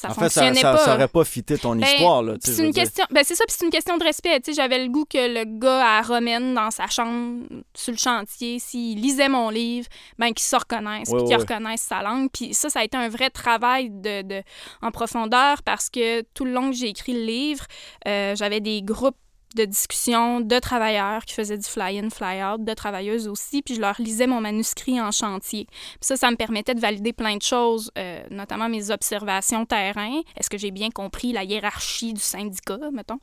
ça 0.02 0.10
en 0.10 0.14
fait, 0.14 0.28
ça, 0.28 0.40
fonctionnait 0.42 0.60
ça, 0.60 0.72
pas. 0.72 0.78
ça 0.78 0.94
aurait 0.94 1.08
pas 1.08 1.24
fité 1.24 1.56
ton 1.58 1.76
Ben, 1.76 1.86
histoire. 1.86 2.22
Là, 2.22 2.34
c'est 2.40 2.64
une 2.64 2.72
question 2.74 3.04
ben 3.10 3.22
c'est 3.24 3.34
ça 3.34 3.44
puis 3.46 3.54
c'est 3.58 3.64
une 3.64 3.70
question 3.70 3.96
de 3.96 4.04
respect 4.04 4.40
j'avais 4.54 4.82
le 4.84 4.88
goût 4.90 5.04
que 5.04 5.16
le 5.18 5.44
gars 5.58 5.98
à 5.98 6.02
Romaine 6.02 6.54
dans 6.54 6.70
sa 6.70 6.86
chambre 6.88 7.44
sur 7.74 7.92
le 7.92 7.98
chantier 7.98 8.58
s'il 8.58 9.00
lisait 9.00 9.28
mon 9.28 9.48
livre 9.50 9.88
ben 10.18 10.32
qu'il 10.32 10.42
se 10.46 10.56
reconnaisse 10.56 11.10
puis 11.10 11.24
qu'il 11.24 11.36
reconnaisse 11.36 11.82
sa 11.82 12.02
langue 12.02 12.28
puis 12.32 12.52
ça 12.54 12.68
ça 12.68 12.80
a 12.80 12.84
été 12.84 12.96
un 12.96 13.08
vrai 13.08 13.30
travail 13.30 13.90
de, 13.90 14.22
de- 14.22 14.42
en 14.82 14.90
profondeur 14.90 15.62
parce 15.62 15.88
que 15.90 16.22
tout 16.34 16.44
le 16.44 16.52
long 16.52 16.70
que 16.70 16.76
j'ai 16.76 16.88
écrit 16.88 17.12
le 17.14 17.24
livre 17.24 17.64
euh, 18.06 18.34
j'avais 18.36 18.60
des 18.60 18.82
groupes 18.82 19.16
de 19.54 19.64
discussion 19.64 20.40
de 20.40 20.58
travailleurs 20.58 21.24
qui 21.24 21.34
faisaient 21.34 21.58
du 21.58 21.68
fly-in, 21.68 22.10
fly-out, 22.10 22.64
de 22.64 22.74
travailleuses 22.74 23.28
aussi, 23.28 23.62
puis 23.62 23.74
je 23.74 23.80
leur 23.80 24.00
lisais 24.00 24.26
mon 24.26 24.40
manuscrit 24.40 25.00
en 25.00 25.10
chantier. 25.10 25.66
Ça, 26.00 26.16
ça 26.16 26.30
me 26.30 26.36
permettait 26.36 26.74
de 26.74 26.80
valider 26.80 27.12
plein 27.12 27.36
de 27.36 27.42
choses, 27.42 27.90
euh, 27.98 28.22
notamment 28.30 28.68
mes 28.68 28.90
observations 28.90 29.66
terrain. 29.66 30.20
Est-ce 30.36 30.50
que 30.50 30.58
j'ai 30.58 30.70
bien 30.70 30.90
compris 30.90 31.32
la 31.32 31.44
hiérarchie 31.44 32.12
du 32.12 32.20
syndicat, 32.20 32.78
mettons? 32.92 33.20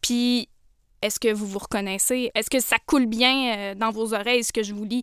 Puis 0.00 0.48
est-ce 1.02 1.18
que 1.18 1.32
vous 1.32 1.46
vous 1.46 1.58
reconnaissez? 1.58 2.30
Est-ce 2.34 2.48
que 2.48 2.60
ça 2.60 2.76
coule 2.86 3.06
bien 3.06 3.56
euh, 3.56 3.74
dans 3.74 3.90
vos 3.90 4.14
oreilles, 4.14 4.44
ce 4.44 4.52
que 4.52 4.62
je 4.62 4.72
vous 4.72 4.84
lis? 4.84 5.02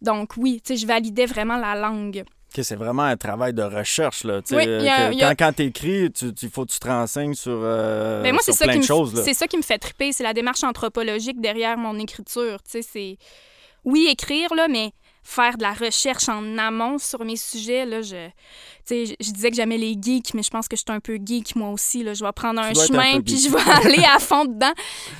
Donc 0.00 0.36
oui, 0.36 0.60
tu 0.64 0.74
sais, 0.74 0.76
je 0.76 0.86
validais 0.86 1.26
vraiment 1.26 1.56
la 1.56 1.74
langue. 1.74 2.24
C'est 2.62 2.76
vraiment 2.76 3.02
un 3.04 3.16
travail 3.16 3.54
de 3.54 3.62
recherche. 3.62 4.24
Là, 4.24 4.40
Oui, 4.50 4.56
a- 4.62 4.64
que 5.10 5.22
a- 5.22 5.34
quand 5.34 5.46
quand 5.46 5.52
tu 5.54 5.62
écris, 5.62 6.10
il 6.42 6.50
faut 6.50 6.66
que 6.66 6.72
tu 6.72 6.78
te 6.78 6.88
renseignes 6.88 7.34
sur, 7.34 7.58
euh, 7.62 8.22
Ben 8.22 8.32
moi, 8.32 8.42
sur 8.42 8.54
plein 8.56 8.66
qui 8.74 8.78
de 8.78 8.82
me, 8.82 8.86
choses. 8.86 9.14
là. 9.14 9.22
c'est 9.22 9.34
ça 9.34 9.46
qui 9.46 9.56
me 9.56 9.62
fait 9.62 9.78
triper, 9.78 10.12
c'est 10.12 10.22
la 10.24 10.34
démarche 10.34 10.62
anthropologique 10.64 11.40
derrière 11.40 11.78
mon 11.78 11.98
écriture. 11.98 12.58
C'est 12.64 13.16
oui 13.84 14.08
écrire 14.10 14.54
là, 14.54 14.68
mais 14.68 14.92
faire 15.22 15.56
de 15.56 15.62
la 15.62 15.72
recherche 15.72 16.28
en 16.28 16.58
amont 16.58 16.98
sur 16.98 17.24
mes 17.24 17.36
sujets 17.36 17.86
là, 17.86 18.02
je, 18.02 18.28
je, 18.88 19.14
je 19.20 19.30
disais 19.30 19.50
que 19.50 19.56
j'aimais 19.56 19.78
les 19.78 19.96
geeks, 20.00 20.34
mais 20.34 20.42
je 20.42 20.50
pense 20.50 20.66
que 20.68 20.76
je 20.76 20.82
suis 20.82 20.92
un 20.92 21.00
peu 21.00 21.18
geek 21.24 21.54
moi 21.56 21.70
aussi 21.70 22.02
là. 22.02 22.14
Je 22.14 22.24
vais 22.24 22.32
prendre 22.32 22.60
un 22.60 22.74
chemin 22.74 23.20
puis 23.20 23.36
geek. 23.36 23.50
je 23.50 23.56
vais 23.56 23.70
aller 23.88 24.04
à 24.04 24.18
fond 24.18 24.44
dedans. 24.44 24.72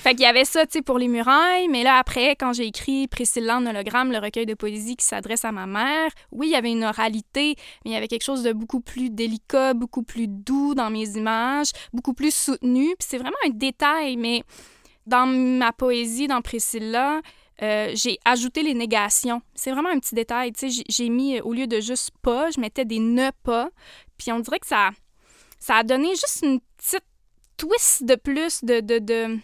Fait 0.02 0.10
qu'il 0.10 0.22
y 0.22 0.26
avait 0.26 0.44
ça, 0.44 0.64
pour 0.84 0.98
les 0.98 1.08
murailles, 1.08 1.68
mais 1.68 1.82
là 1.82 1.96
après, 1.96 2.36
quand 2.36 2.52
j'ai 2.52 2.66
écrit 2.66 3.06
Priscilla 3.06 3.58
en 3.58 3.66
hologramme, 3.66 4.10
le 4.10 4.18
recueil 4.18 4.46
de 4.46 4.54
poésie 4.54 4.96
qui 4.96 5.06
s'adresse 5.06 5.44
à 5.44 5.52
ma 5.52 5.66
mère, 5.66 6.10
oui, 6.32 6.48
il 6.48 6.52
y 6.52 6.56
avait 6.56 6.72
une 6.72 6.84
oralité, 6.84 7.54
mais 7.84 7.90
il 7.90 7.92
y 7.92 7.96
avait 7.96 8.08
quelque 8.08 8.24
chose 8.24 8.42
de 8.42 8.52
beaucoup 8.52 8.80
plus 8.80 9.10
délicat, 9.10 9.74
beaucoup 9.74 10.02
plus 10.02 10.26
doux 10.26 10.74
dans 10.74 10.90
mes 10.90 11.08
images, 11.16 11.70
beaucoup 11.92 12.14
plus 12.14 12.34
soutenu. 12.34 12.94
Puis 12.98 13.08
c'est 13.08 13.18
vraiment 13.18 13.36
un 13.46 13.50
détail, 13.50 14.16
mais 14.16 14.42
dans 15.06 15.26
ma 15.26 15.72
poésie, 15.72 16.28
dans 16.28 16.42
Priscilla, 16.42 17.20
euh, 17.62 17.92
j'ai 17.94 18.18
ajouté 18.24 18.62
les 18.62 18.74
négations. 18.74 19.40
C'est 19.54 19.70
vraiment 19.70 19.90
un 19.90 19.98
petit 19.98 20.14
détail. 20.14 20.52
J'ai- 20.88 21.08
mis, 21.08 21.38
euh, 21.38 21.42
au 21.42 21.52
lieu 21.52 21.66
de 21.66 21.80
juste 21.80 22.10
pas, 22.22 22.50
je 22.50 22.60
mettais 22.60 22.84
des 22.84 22.98
ne 22.98 23.30
pas. 23.42 23.70
Puis 24.18 24.32
on 24.32 24.40
dirait 24.40 24.58
que 24.58 24.66
ça, 24.66 24.90
ça 25.58 25.76
a 25.76 25.82
donné 25.84 26.08
juste 26.10 26.40
une 26.42 26.60
petite 26.76 27.04
twist 27.56 28.04
de 28.04 28.16
plus 28.16 28.64
de, 28.64 28.80
de, 28.80 29.38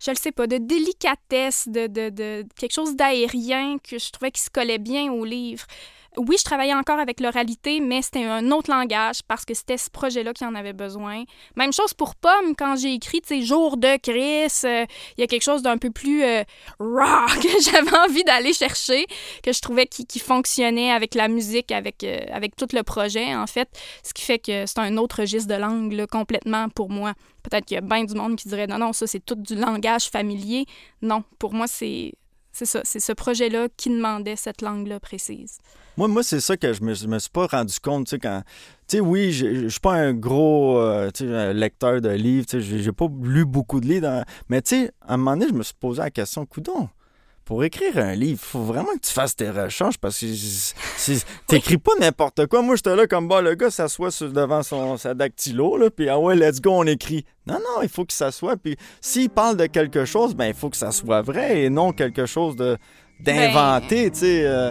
je 0.00 0.14
sais 0.14 0.32
pas, 0.32 0.46
de 0.46 0.56
délicatesse, 0.56 1.68
de, 1.68 1.86
de, 1.86 2.08
de 2.08 2.46
quelque 2.56 2.72
chose 2.72 2.96
d'aérien 2.96 3.78
que 3.78 3.98
je 3.98 4.10
trouvais 4.10 4.30
qui 4.32 4.40
se 4.40 4.50
collait 4.50 4.78
bien 4.78 5.12
au 5.12 5.24
livre. 5.24 5.66
Oui, 6.16 6.36
je 6.38 6.44
travaillais 6.44 6.74
encore 6.74 6.98
avec 6.98 7.20
l'oralité, 7.20 7.78
mais 7.78 8.02
c'était 8.02 8.24
un 8.24 8.50
autre 8.50 8.68
langage 8.68 9.22
parce 9.28 9.44
que 9.44 9.54
c'était 9.54 9.76
ce 9.76 9.88
projet-là 9.90 10.32
qui 10.32 10.44
en 10.44 10.56
avait 10.56 10.72
besoin. 10.72 11.22
Même 11.54 11.72
chose 11.72 11.94
pour 11.94 12.16
Pomme, 12.16 12.56
quand 12.58 12.74
j'ai 12.74 12.94
écrit, 12.94 13.20
tu 13.20 13.28
sais, 13.28 13.42
Jour 13.42 13.76
de 13.76 13.96
Chris, 13.98 14.52
euh, 14.64 14.86
il 15.16 15.20
y 15.20 15.22
a 15.22 15.28
quelque 15.28 15.44
chose 15.44 15.62
d'un 15.62 15.78
peu 15.78 15.90
plus 15.90 16.24
euh, 16.24 16.42
raw 16.80 17.26
que 17.40 17.62
j'avais 17.62 17.96
envie 17.96 18.24
d'aller 18.24 18.52
chercher, 18.52 19.06
que 19.44 19.52
je 19.52 19.60
trouvais 19.60 19.86
qui, 19.86 20.18
fonctionnait 20.18 20.90
avec 20.90 21.14
la 21.14 21.28
musique, 21.28 21.70
avec, 21.70 22.02
euh, 22.02 22.18
avec 22.32 22.56
tout 22.56 22.68
le 22.72 22.82
projet, 22.82 23.34
en 23.36 23.46
fait. 23.46 23.68
Ce 24.02 24.12
qui 24.12 24.22
fait 24.22 24.40
que 24.40 24.66
c'est 24.66 24.80
un 24.80 24.96
autre 24.96 25.20
registre 25.20 25.48
de 25.48 25.60
langue, 25.60 26.06
complètement 26.06 26.68
pour 26.70 26.90
moi. 26.90 27.14
Peut-être 27.44 27.64
qu'il 27.64 27.76
y 27.76 27.78
a 27.78 27.82
bien 27.82 28.04
du 28.04 28.14
monde 28.14 28.36
qui 28.36 28.48
dirait 28.48 28.66
non, 28.66 28.78
non, 28.78 28.92
ça, 28.92 29.06
c'est 29.06 29.24
tout 29.24 29.36
du 29.36 29.54
langage 29.54 30.08
familier. 30.10 30.66
Non, 31.02 31.22
pour 31.38 31.54
moi, 31.54 31.66
c'est. 31.66 32.12
C'est 32.52 32.66
ça, 32.66 32.80
c'est 32.84 33.00
ce 33.00 33.12
projet-là 33.12 33.68
qui 33.76 33.90
demandait 33.90 34.36
cette 34.36 34.60
langue-là 34.60 35.00
précise. 35.00 35.58
Moi, 35.96 36.08
moi 36.08 36.22
c'est 36.22 36.40
ça 36.40 36.56
que 36.56 36.72
je 36.72 36.82
me, 36.82 36.94
me 37.06 37.18
suis 37.18 37.30
pas 37.30 37.46
rendu 37.46 37.78
compte, 37.80 38.06
tu 38.06 38.10
sais, 38.10 38.18
quand... 38.18 38.42
Tu 38.88 38.96
sais, 38.96 39.00
oui, 39.00 39.32
je 39.32 39.68
suis 39.68 39.80
pas 39.80 39.94
un 39.94 40.12
gros 40.12 40.78
euh, 40.78 41.52
lecteur 41.52 42.00
de 42.00 42.08
livres, 42.08 42.46
tu 42.46 42.60
sais, 42.60 42.78
j'ai 42.78 42.92
pas 42.92 43.06
lu 43.22 43.44
beaucoup 43.44 43.80
de 43.80 43.86
livres, 43.86 44.24
mais 44.48 44.62
tu 44.62 44.70
sais, 44.70 44.92
à 45.02 45.14
un 45.14 45.16
moment 45.16 45.36
donné, 45.36 45.48
je 45.48 45.54
me 45.54 45.62
suis 45.62 45.74
posé 45.78 46.00
la 46.00 46.10
question, 46.10 46.44
coudon, 46.44 46.88
pour 47.50 47.64
écrire 47.64 47.98
un 47.98 48.14
livre, 48.14 48.38
il 48.40 48.48
faut 48.48 48.62
vraiment 48.62 48.94
que 48.94 49.04
tu 49.04 49.10
fasses 49.10 49.34
tes 49.34 49.50
recherches 49.50 49.98
parce 49.98 50.20
que 50.20 51.46
t'écris 51.48 51.78
pas 51.78 51.90
n'importe 51.98 52.46
quoi. 52.46 52.62
Moi, 52.62 52.76
j'étais 52.76 52.94
là 52.94 53.08
comme, 53.08 53.26
bah, 53.26 53.42
le 53.42 53.56
gars 53.56 53.70
s'assoit 53.70 54.10
devant 54.20 54.62
son, 54.62 54.96
sa 54.96 55.14
dactylo, 55.14 55.76
là, 55.76 55.90
puis 55.90 56.08
ah 56.08 56.16
ouais, 56.16 56.36
let's 56.36 56.60
go, 56.60 56.70
on 56.70 56.84
écrit. 56.84 57.24
Non, 57.48 57.56
non, 57.56 57.82
il 57.82 57.88
faut 57.88 58.04
qu'il 58.04 58.14
s'assoie, 58.14 58.56
puis 58.56 58.76
s'il 59.00 59.30
parle 59.30 59.56
de 59.56 59.66
quelque 59.66 60.04
chose, 60.04 60.36
ben, 60.36 60.46
il 60.46 60.54
faut 60.54 60.70
que 60.70 60.76
ça 60.76 60.92
soit 60.92 61.22
vrai 61.22 61.62
et 61.62 61.70
non 61.70 61.90
quelque 61.90 62.24
chose 62.24 62.54
de 62.54 62.78
d'inventé, 63.18 64.12
tu 64.12 64.20
sais. 64.20 64.44
euh. 64.46 64.70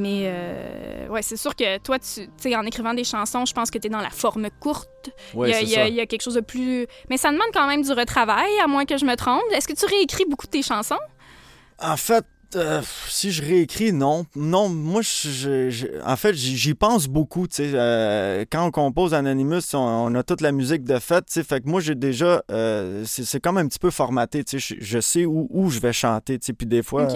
Mais 0.00 0.22
euh, 0.24 1.08
ouais, 1.08 1.22
c'est 1.22 1.36
sûr 1.36 1.54
que 1.54 1.78
toi, 1.78 1.98
tu 1.98 2.26
tu 2.26 2.30
sais, 2.38 2.56
en 2.56 2.64
écrivant 2.64 2.94
des 2.94 3.04
chansons, 3.04 3.44
je 3.44 3.52
pense 3.52 3.70
que 3.70 3.78
tu 3.78 3.86
es 3.86 3.90
dans 3.90 4.00
la 4.00 4.10
forme 4.10 4.48
courte. 4.60 5.10
Ouais, 5.34 5.50
il, 5.50 5.52
y 5.52 5.54
a, 5.54 5.58
c'est 5.58 5.64
il 5.64 5.68
y 5.70 5.74
a- 5.76 5.82
ça. 5.82 5.88
il 5.88 5.94
y 5.94 6.00
a 6.00 6.06
quelque 6.06 6.22
chose 6.22 6.34
de 6.34 6.40
plus. 6.40 6.86
Mais 7.08 7.16
ça 7.16 7.30
demande 7.30 7.48
quand 7.52 7.66
même 7.66 7.82
du 7.82 7.92
retravail, 7.92 8.50
à 8.62 8.66
moins 8.66 8.84
que 8.86 8.96
je 8.96 9.04
me 9.04 9.14
trompe. 9.16 9.42
Est-ce 9.52 9.68
que 9.68 9.74
tu 9.74 9.84
réécris 9.86 10.24
beaucoup 10.28 10.46
de 10.46 10.50
tes 10.52 10.62
chansons? 10.62 10.98
En 11.82 11.96
fait, 11.96 12.24
euh, 12.56 12.82
si 13.08 13.30
je 13.32 13.42
réécris, 13.42 13.92
non. 13.92 14.26
Non, 14.36 14.68
moi, 14.68 15.02
je, 15.02 15.28
je- 15.30 15.70
je- 15.70 15.86
en 16.04 16.16
fait, 16.16 16.34
j'y 16.34 16.74
pense 16.74 17.06
beaucoup. 17.06 17.46
Euh, 17.60 18.44
quand 18.50 18.66
on 18.66 18.70
compose 18.70 19.14
Anonymous, 19.14 19.74
on, 19.74 19.78
on 19.78 20.14
a 20.14 20.22
toute 20.22 20.40
la 20.40 20.52
musique 20.52 20.84
de 20.84 20.98
fait. 20.98 21.24
sais. 21.28 21.42
Fait 21.44 21.60
que 21.60 21.68
moi, 21.68 21.80
j'ai 21.80 21.94
déjà. 21.94 22.42
euh, 22.50 23.04
c'est 23.06 23.40
comme 23.40 23.58
un 23.58 23.66
petit 23.66 23.78
peu 23.78 23.90
formaté. 23.90 24.44
Je, 24.50 24.74
je 24.78 25.00
sais 25.00 25.24
où, 25.26 25.46
où 25.50 25.70
je 25.70 25.80
vais 25.80 25.92
chanter. 25.92 26.38
Puis 26.38 26.66
des 26.66 26.82
fois. 26.82 27.06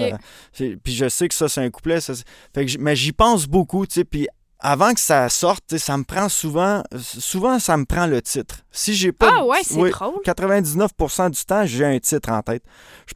Euh, 0.60 0.76
puis 0.82 0.92
je 0.94 1.08
sais 1.08 1.28
que 1.28 1.34
ça, 1.34 1.48
c'est 1.48 1.60
un 1.62 1.70
couplet. 1.70 2.00
ça, 2.00 2.14
fait 2.54 2.66
que 2.66 2.78
mais 2.78 2.96
j'y 2.96 3.12
pense 3.12 3.46
beaucoup. 3.46 3.86
Puis 4.10 4.28
avant 4.66 4.94
que 4.94 5.00
ça 5.00 5.28
sorte, 5.28 5.76
ça 5.76 5.96
me 5.98 6.04
prend 6.04 6.28
souvent. 6.28 6.82
Souvent, 6.98 7.58
ça 7.58 7.76
me 7.76 7.84
prend 7.84 8.06
le 8.06 8.22
titre. 8.22 8.60
Si 8.72 8.94
j'ai 8.94 9.12
pas. 9.12 9.30
Ah 9.38 9.44
ouais, 9.44 9.58
c'est 9.62 9.74
oui, 9.76 9.90
drôle. 9.90 10.20
99% 10.24 11.30
du 11.30 11.44
temps, 11.44 11.66
j'ai 11.66 11.84
un 11.84 11.98
titre 12.00 12.30
en 12.30 12.40
tête. 12.42 12.62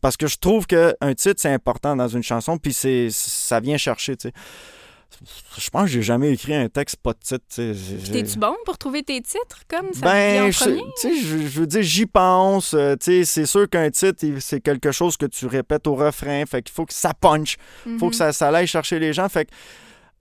Parce 0.03 0.17
que 0.17 0.27
je 0.27 0.37
trouve 0.37 0.67
qu'un 0.67 0.93
titre, 1.17 1.37
c'est 1.39 1.53
important 1.53 1.97
dans 1.97 2.07
une 2.09 2.23
chanson, 2.23 2.59
puis 2.59 2.73
c'est 2.75 3.09
ça 3.11 3.61
vient 3.61 3.79
chercher. 3.79 4.15
Je 5.59 5.71
pense 5.71 5.85
que 5.85 5.89
j'ai 5.89 6.03
jamais 6.03 6.31
écrit 6.33 6.55
un 6.55 6.69
texte 6.69 6.97
pas 7.03 7.13
de 7.15 7.19
titre, 7.19 8.13
T'es-tu 8.13 8.39
bon 8.39 8.55
pour 8.67 8.77
trouver 8.77 9.03
tes 9.03 9.21
titres, 9.23 9.63
comme 9.67 9.93
ça 9.95 10.01
Ben, 10.03 10.53
je, 10.53 10.65
je, 11.03 11.19
je 11.49 11.61
veux 11.61 11.67
dire, 11.67 11.83
j'y 11.83 12.05
pense. 12.07 12.75
euh, 12.75 12.95
c'est 13.01 13.47
sûr 13.47 13.69
qu'un 13.71 13.91
titre, 13.91 14.23
il- 14.23 14.43
c'est 14.43 14.61
quelque 14.61 14.93
chose 14.93 15.17
que 15.17 15.25
tu 15.27 15.47
répètes 15.47 15.87
au 15.87 15.95
refrain. 15.95 16.45
Fait 16.47 16.63
qu'il 16.63 16.75
faut 16.75 16.85
que 16.85 16.93
ça 16.95 17.15
punch. 17.15 17.57
faut 17.85 17.91
Mhm. 17.91 18.11
que 18.11 18.17
ça, 18.17 18.33
ça 18.35 18.49
aille 18.51 18.67
chercher 18.67 18.99
les 18.99 19.15
gens. 19.15 19.29
Fait 19.31 19.47
que 19.47 19.51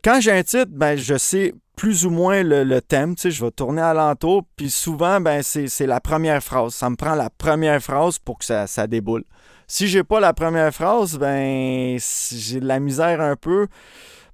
quand 0.04 0.20
j'ai 0.22 0.32
un 0.32 0.44
titre, 0.44 0.72
ben, 0.72 0.98
je 0.98 1.18
sais 1.18 1.54
plus 1.76 2.06
ou 2.06 2.10
moins 2.10 2.42
le, 2.44 2.64
le 2.64 2.82
thème, 2.82 3.16
tu 3.16 3.24
sais, 3.24 3.32
je 3.32 3.44
vais 3.44 3.52
tourner 3.52 3.82
alentour, 3.82 4.44
puis 4.56 4.70
souvent, 4.72 5.22
ben, 5.22 5.42
c'est 5.44 5.86
la 5.86 6.00
première 6.02 6.42
phrase. 6.42 6.74
Ça 6.74 6.90
me 6.90 6.96
prend 6.96 7.14
la 7.16 7.30
première 7.30 7.82
phrase 7.82 8.18
pour 8.20 8.40
que 8.40 8.46
ça, 8.46 8.66
ça 8.68 8.88
déboule. 8.88 9.24
Si 9.68 9.88
j'ai 9.88 10.04
pas 10.04 10.20
la 10.20 10.34
première 10.34 10.74
phrase, 10.74 11.18
ben, 11.20 11.98
j'ai 12.32 12.60
de 12.60 12.66
la 12.66 12.80
misère 12.80 13.22
un 13.22 13.36
peu. 13.36 13.68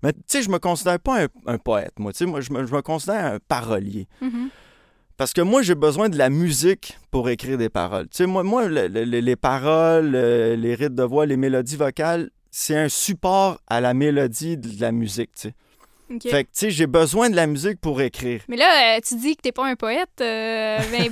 Mais 0.03 0.13
tu 0.13 0.19
sais, 0.27 0.41
je 0.43 0.49
me 0.49 0.59
considère 0.59 0.99
pas 0.99 1.23
un, 1.23 1.27
un 1.47 1.57
poète, 1.57 1.93
moi. 1.97 2.11
Tu 2.13 2.19
sais, 2.19 2.25
moi, 2.25 2.39
je 2.41 2.51
me, 2.53 2.65
je 2.65 2.73
me 2.73 2.81
considère 2.81 3.25
un 3.33 3.37
parolier. 3.47 4.07
Mhm. 4.21 4.49
Parce 5.17 5.31
que 5.33 5.41
moi, 5.41 5.61
j'ai 5.61 5.75
besoin 5.75 6.09
de 6.09 6.17
la 6.17 6.29
musique 6.29 6.97
pour 7.11 7.29
écrire 7.29 7.57
des 7.57 7.69
paroles. 7.69 8.05
Tu 8.09 8.17
sais, 8.17 8.25
moi, 8.25 8.43
moi 8.43 8.67
le- 8.67 8.87
le- 8.87 9.05
le- 9.05 9.19
les 9.19 9.35
paroles, 9.35 10.11
les 10.11 10.75
rythmes 10.75 10.95
de 10.95 11.03
voix, 11.03 11.25
les 11.25 11.37
mélodies 11.37 11.77
vocales, 11.77 12.29
c'est 12.55 12.77
un 12.77 12.87
support 12.87 13.59
à 13.67 13.81
la 13.81 13.95
mélodie 13.95 14.57
de 14.57 14.79
la 14.79 14.91
musique, 14.91 15.31
tu 15.33 15.49
sais. 15.49 15.53
Fait 16.29 16.43
que, 16.43 16.49
tu 16.49 16.59
sais, 16.59 16.69
j'ai 16.69 16.85
besoin 16.85 17.31
de 17.31 17.35
la 17.35 17.47
musique 17.47 17.81
pour 17.81 17.99
écrire. 17.99 18.41
Mais 18.47 18.57
là, 18.57 18.95
euh, 18.95 18.99
tu 19.03 19.15
dis 19.15 19.35
que 19.35 19.41
t'es 19.41 19.51
pas 19.51 19.65
un 19.65 19.75
poète. 19.75 20.11
euh, 20.21 20.77
ben, 20.91 21.11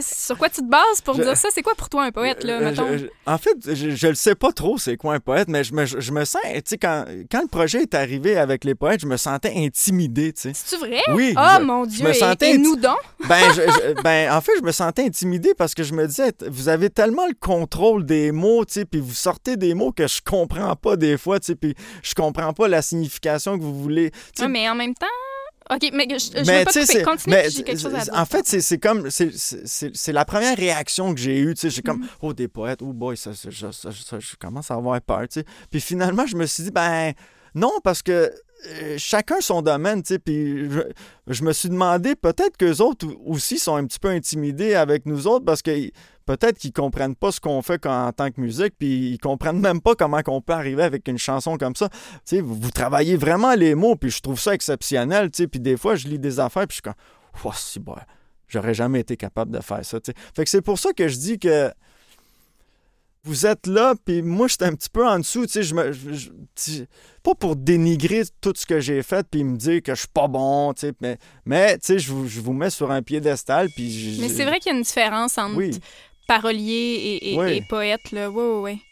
sur 0.00 0.36
quoi 0.36 0.48
tu 0.48 0.60
te 0.60 0.68
bases 0.68 1.00
pour 1.04 1.14
Je- 1.16 1.22
dire 1.22 1.36
ça? 1.36 1.48
C'est 1.52 1.62
quoi 1.62 1.74
pour 1.74 1.88
toi 1.88 2.04
un 2.04 2.10
poète, 2.12 2.44
là, 2.44 2.60
mettons? 2.60 2.86
je- 2.92 2.98
je- 2.98 3.06
en 3.26 3.38
fait, 3.38 3.56
je, 3.74 3.90
je 3.90 4.06
le 4.08 4.14
sais 4.14 4.34
pas 4.34 4.52
trop 4.52 4.78
c'est 4.78 4.96
quoi 4.96 5.14
un 5.14 5.20
poète, 5.20 5.48
mais 5.48 5.64
je 5.64 5.72
me, 5.74 5.84
je 5.86 6.12
me 6.12 6.24
sens, 6.24 6.40
tu 6.44 6.60
sais, 6.66 6.78
quand, 6.78 7.04
quand 7.30 7.42
le 7.42 7.48
projet 7.48 7.82
est 7.82 7.94
arrivé 7.94 8.36
avec 8.36 8.64
les 8.64 8.74
poètes, 8.74 9.00
je 9.00 9.06
me 9.06 9.16
sentais 9.16 9.52
intimidé, 9.56 10.32
tu 10.32 10.42
sais. 10.42 10.52
C'est-tu 10.54 10.80
vrai? 10.84 11.00
Oui. 11.14 11.34
Oh 11.36 11.40
je- 11.58 11.62
mon 11.62 11.84
je 11.84 11.88
Dieu, 11.90 12.04
me 12.04 12.10
et- 12.10 12.14
sentais 12.14 12.52
et, 12.54 12.58
nous 12.58 12.76
donc? 12.76 12.98
Ben, 13.28 13.40
je- 13.54 13.62
je- 13.62 14.02
ben, 14.02 14.32
en 14.32 14.40
fait, 14.40 14.52
je 14.58 14.62
me 14.62 14.72
sentais 14.72 15.02
intimidé 15.04 15.54
parce 15.54 15.74
que 15.74 15.82
je 15.82 15.92
me 15.94 16.06
disais, 16.06 16.32
vous 16.48 16.68
avez 16.68 16.90
tellement 16.90 17.26
le 17.26 17.34
contrôle 17.38 18.04
des 18.04 18.32
mots, 18.32 18.64
tu 18.64 18.74
sais, 18.74 18.84
puis 18.84 19.00
vous 19.00 19.14
sortez 19.14 19.56
des 19.56 19.74
mots 19.74 19.92
que 19.92 20.06
je 20.06 20.20
comprends 20.24 20.76
pas 20.76 20.96
des 20.96 21.16
fois, 21.18 21.40
tu 21.40 21.46
sais, 21.46 21.54
puis 21.54 21.74
je 22.02 22.14
comprends 22.14 22.52
pas 22.52 22.68
la 22.68 22.82
signification 22.82 23.58
que 23.58 23.62
vous 23.62 23.74
voulez. 23.82 24.10
tu 24.10 24.42
sais. 24.42 24.48
Mais 24.48 24.68
en 24.68 24.74
même 24.74 24.94
temps... 24.94 25.06
OK, 25.70 25.90
mais 25.92 26.06
je, 26.10 26.18
je 26.18 26.44
mais 26.46 26.60
veux 26.60 26.64
pas 26.64 26.72
te 26.72 26.80
couper. 26.86 27.02
Continue, 27.02 27.34
mais 27.34 27.42
puis 27.42 27.50
j'ai 27.52 27.62
quelque 27.64 27.80
chose 27.80 27.94
à 27.94 28.00
dire. 28.04 28.12
En 28.14 28.24
fait, 28.24 28.46
c'est 28.46 28.60
c'est 28.60 28.78
comme. 28.78 29.10
c'est- 29.10 29.36
C'est 29.36 29.66
c'est- 29.66 29.90
c'est 29.96 30.12
la 30.12 30.24
première 30.24 30.56
réaction 30.56 31.12
que 31.14 31.20
j'ai 31.20 31.38
eue. 31.38 31.54
tu 31.54 31.62
sais, 31.62 31.70
J'ai 31.70 31.82
comme, 31.82 32.00
Mhm. 32.00 32.08
oh, 32.22 32.32
des 32.32 32.48
poètes, 32.48 32.80
oh 32.82 32.92
boy, 32.92 33.16
ça, 33.16 33.32
ça- 33.34 33.50
ça- 33.72 34.18
je 34.20 34.36
commence 34.36 34.70
à 34.70 34.74
avoir 34.74 35.00
peur. 35.00 35.22
tu 35.22 35.40
sais. 35.40 35.46
Puis 35.70 35.80
finalement, 35.80 36.26
je 36.26 36.36
me 36.36 36.46
suis 36.46 36.62
dit, 36.64 36.70
ben, 36.70 37.12
non, 37.54 37.72
parce 37.82 38.02
que 38.02 38.30
euh, 38.68 38.94
chacun 38.96 39.40
son 39.40 39.60
domaine. 39.60 40.02
tu 40.02 40.14
sais, 40.14 40.18
Puis 40.18 40.70
je, 40.70 40.80
je 41.26 41.42
me 41.42 41.52
suis 41.52 41.68
demandé, 41.68 42.14
peut-être 42.16 42.56
qu'eux 42.56 42.80
autres 42.80 43.06
aussi 43.26 43.58
sont 43.58 43.76
un 43.76 43.84
petit 43.86 43.98
peu 43.98 44.08
intimidés 44.08 44.74
avec 44.74 45.04
nous 45.04 45.26
autres 45.26 45.44
parce 45.44 45.62
que 45.62 45.70
peut-être 46.26 46.58
qu'ils 46.58 46.72
comprennent 46.72 47.14
pas 47.14 47.32
ce 47.32 47.40
qu'on 47.40 47.62
fait 47.62 47.86
en 47.86 48.12
tant 48.12 48.30
que 48.30 48.40
musique, 48.40 48.74
puis 48.78 49.10
ils 49.12 49.18
comprennent 49.18 49.60
même 49.60 49.80
pas 49.80 49.94
comment 49.94 50.22
qu'on 50.22 50.40
peut 50.42 50.52
arriver 50.52 50.82
avec 50.82 51.08
une 51.08 51.18
chanson 51.18 51.56
comme 51.56 51.74
ça. 51.76 51.88
Vous, 52.42 52.70
travaillez 52.70 53.16
vraiment 53.16 53.54
les 53.54 53.74
mots, 53.74 53.96
puis 53.96 54.10
je 54.10 54.20
trouve 54.20 54.38
ça 54.40 54.52
exceptionnel, 54.52 55.30
puis 55.30 55.60
des 55.60 55.76
fois, 55.76 55.94
je 55.94 56.08
lis 56.08 56.18
des 56.18 56.38
affaires, 56.40 56.66
puis 56.66 56.76
je 56.76 56.82
suis 56.82 56.82
comme, 56.82 56.94
oh, 57.44 57.52
si, 57.54 57.78
bon, 57.80 57.94
j'aurais 58.48 58.74
jamais 58.74 59.00
été 59.00 59.16
capable 59.16 59.52
de 59.52 59.60
faire 59.60 59.84
ça. 59.84 59.98
Fait 60.34 60.44
que 60.44 60.50
c'est 60.50 60.62
pour 60.62 60.78
ça 60.78 60.92
que 60.92 61.08
je 61.08 61.16
dis 61.16 61.38
que 61.38 61.72
vous 63.24 63.44
êtes 63.44 63.66
là, 63.66 63.94
puis 64.04 64.22
moi, 64.22 64.46
j'étais 64.46 64.66
un 64.66 64.74
petit 64.74 64.88
peu 64.88 65.04
en 65.04 65.18
dessous, 65.18 65.46
tu 65.46 65.52
sais, 65.54 65.62
je 65.64 65.74
me... 65.74 65.90
je- 65.92 66.12
je- 66.12 66.30
tu- 66.54 66.86
pas 67.24 67.34
pour 67.34 67.56
dénigrer 67.56 68.22
tout 68.40 68.52
ce 68.54 68.64
que 68.64 68.78
j'ai 68.78 69.02
fait, 69.02 69.26
puis 69.28 69.42
me 69.42 69.56
dire 69.56 69.82
que 69.82 69.96
je 69.96 70.00
suis 70.00 70.08
pas 70.14 70.28
bon, 70.28 70.72
tu 70.74 70.82
sais, 70.86 70.92
mais, 71.00 71.18
mais 71.44 71.76
tu 71.78 71.86
sais, 71.86 71.98
je 71.98 72.12
vous, 72.12 72.28
je 72.28 72.40
vous 72.40 72.52
mets 72.52 72.70
sur 72.70 72.92
un 72.92 73.02
piédestal, 73.02 73.68
puis... 73.74 73.90
je- 74.14 74.20
Mais 74.20 74.28
c'est 74.28 74.44
vrai 74.44 74.60
qu'il 74.60 74.70
y 74.70 74.74
a 74.76 74.78
une 74.78 74.84
différence 74.84 75.36
entre 75.38 75.56
Oui. 75.56 75.76
Parolier 76.26 76.72
et, 77.22 77.32
et- 77.34 77.56
et 77.56 77.60
poète, 77.62 78.12
là. 78.12 78.30
Oui, 78.30 78.44
oui, 78.72 78.82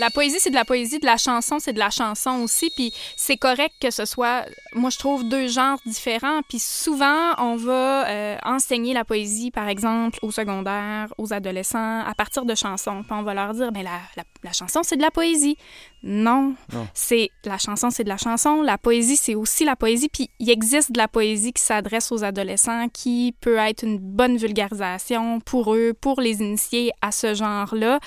La 0.00 0.10
poésie, 0.10 0.36
c'est 0.40 0.50
de 0.50 0.54
la 0.54 0.64
poésie, 0.64 0.98
de 0.98 1.04
la 1.06 1.18
chanson, 1.18 1.58
c'est 1.58 1.74
de 1.74 1.78
la 1.78 1.90
chanson 1.90 2.40
aussi. 2.42 2.70
Puis 2.74 2.92
c'est 3.16 3.36
correct 3.36 3.74
que 3.80 3.90
ce 3.90 4.06
soit, 4.06 4.46
moi 4.74 4.88
je 4.90 4.98
trouve, 4.98 5.28
deux 5.28 5.46
genres 5.46 5.78
différents. 5.84 6.40
Puis 6.48 6.58
souvent, 6.58 7.34
on 7.38 7.56
va 7.56 8.08
euh, 8.08 8.36
enseigner 8.44 8.94
la 8.94 9.04
poésie, 9.04 9.50
par 9.50 9.68
exemple, 9.68 10.18
au 10.22 10.30
secondaire, 10.30 11.12
aux 11.18 11.32
adolescents, 11.34 12.00
à 12.00 12.14
partir 12.16 12.44
de 12.46 12.54
chansons. 12.54 13.02
Puis 13.02 13.12
on 13.12 13.22
va 13.22 13.34
leur 13.34 13.52
dire, 13.52 13.70
mais 13.72 13.82
la, 13.82 14.00
la, 14.16 14.24
la 14.42 14.52
chanson, 14.52 14.80
c'est 14.82 14.96
de 14.96 15.02
la 15.02 15.10
poésie. 15.10 15.56
Non, 16.02 16.54
Non. 16.72 16.88
c'est 16.94 17.30
la 17.44 17.58
chanson, 17.58 17.90
c'est 17.90 18.04
de 18.04 18.08
la 18.08 18.16
chanson. 18.16 18.62
La 18.62 18.78
poésie, 18.78 19.16
c'est 19.16 19.34
aussi 19.34 19.64
la 19.66 19.76
poésie. 19.76 20.08
Puis 20.08 20.30
il 20.38 20.48
existe 20.48 20.92
de 20.92 20.98
la 20.98 21.08
poésie 21.08 21.52
qui 21.52 21.62
s'adresse 21.62 22.10
aux 22.10 22.24
adolescents, 22.24 22.88
qui 22.88 23.34
peut 23.42 23.58
être 23.58 23.82
une 23.82 23.98
bonne 23.98 24.38
vulgarisation 24.38 25.40
pour 25.40 25.74
eux, 25.74 25.92
pour 26.00 26.22
les 26.22 26.40
initier 26.40 26.90
à 27.02 27.12
ce 27.12 27.34
genre-là. 27.34 28.00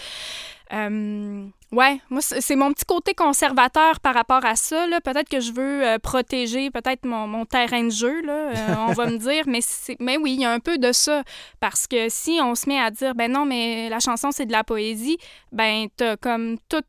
Euh, 0.73 1.45
ouais, 1.74 2.00
moi, 2.10 2.22
c'est 2.22 2.56
mon 2.56 2.72
petit 2.72 2.86
côté 2.86 3.14
conservateur 3.14 4.00
par 4.00 4.14
rapport 4.14 4.46
à 4.46 4.56
ça. 4.56 4.88
là. 4.88 5.02
Peut-être 5.02 5.28
que 5.30 5.40
je 5.42 5.52
veux 5.52 5.86
euh, 5.86 6.00
protéger 6.00 6.72
peut-être 6.72 7.06
mon, 7.06 7.28
mon 7.28 7.46
terrain 7.46 7.84
de 7.84 7.90
jeu, 7.90 8.22
là, 8.22 8.34
euh, 8.34 8.76
on 8.88 8.94
va 8.94 9.08
me 9.08 9.18
dire. 9.18 9.44
Mais, 9.48 9.60
c'est- 9.62 9.98
mais 10.00 10.18
oui, 10.18 10.34
il 10.34 10.42
y 10.42 10.46
a 10.46 10.52
un 10.52 10.60
peu 10.60 10.78
de 10.78 10.92
ça. 10.92 11.24
Parce 11.60 11.88
que 11.88 12.08
si 12.10 12.40
on 12.42 12.56
se 12.56 12.70
met 12.70 12.80
à 12.80 12.92
dire, 12.92 13.16
ben 13.16 13.32
non, 13.32 13.46
mais 13.46 13.90
la 13.90 14.00
chanson, 14.00 14.32
c'est 14.32 14.46
de 14.46 14.52
la 14.52 14.64
poésie, 14.64 15.18
ben 15.52 15.88
t'as 15.98 16.16
comme 16.18 16.58
tout 16.70 16.82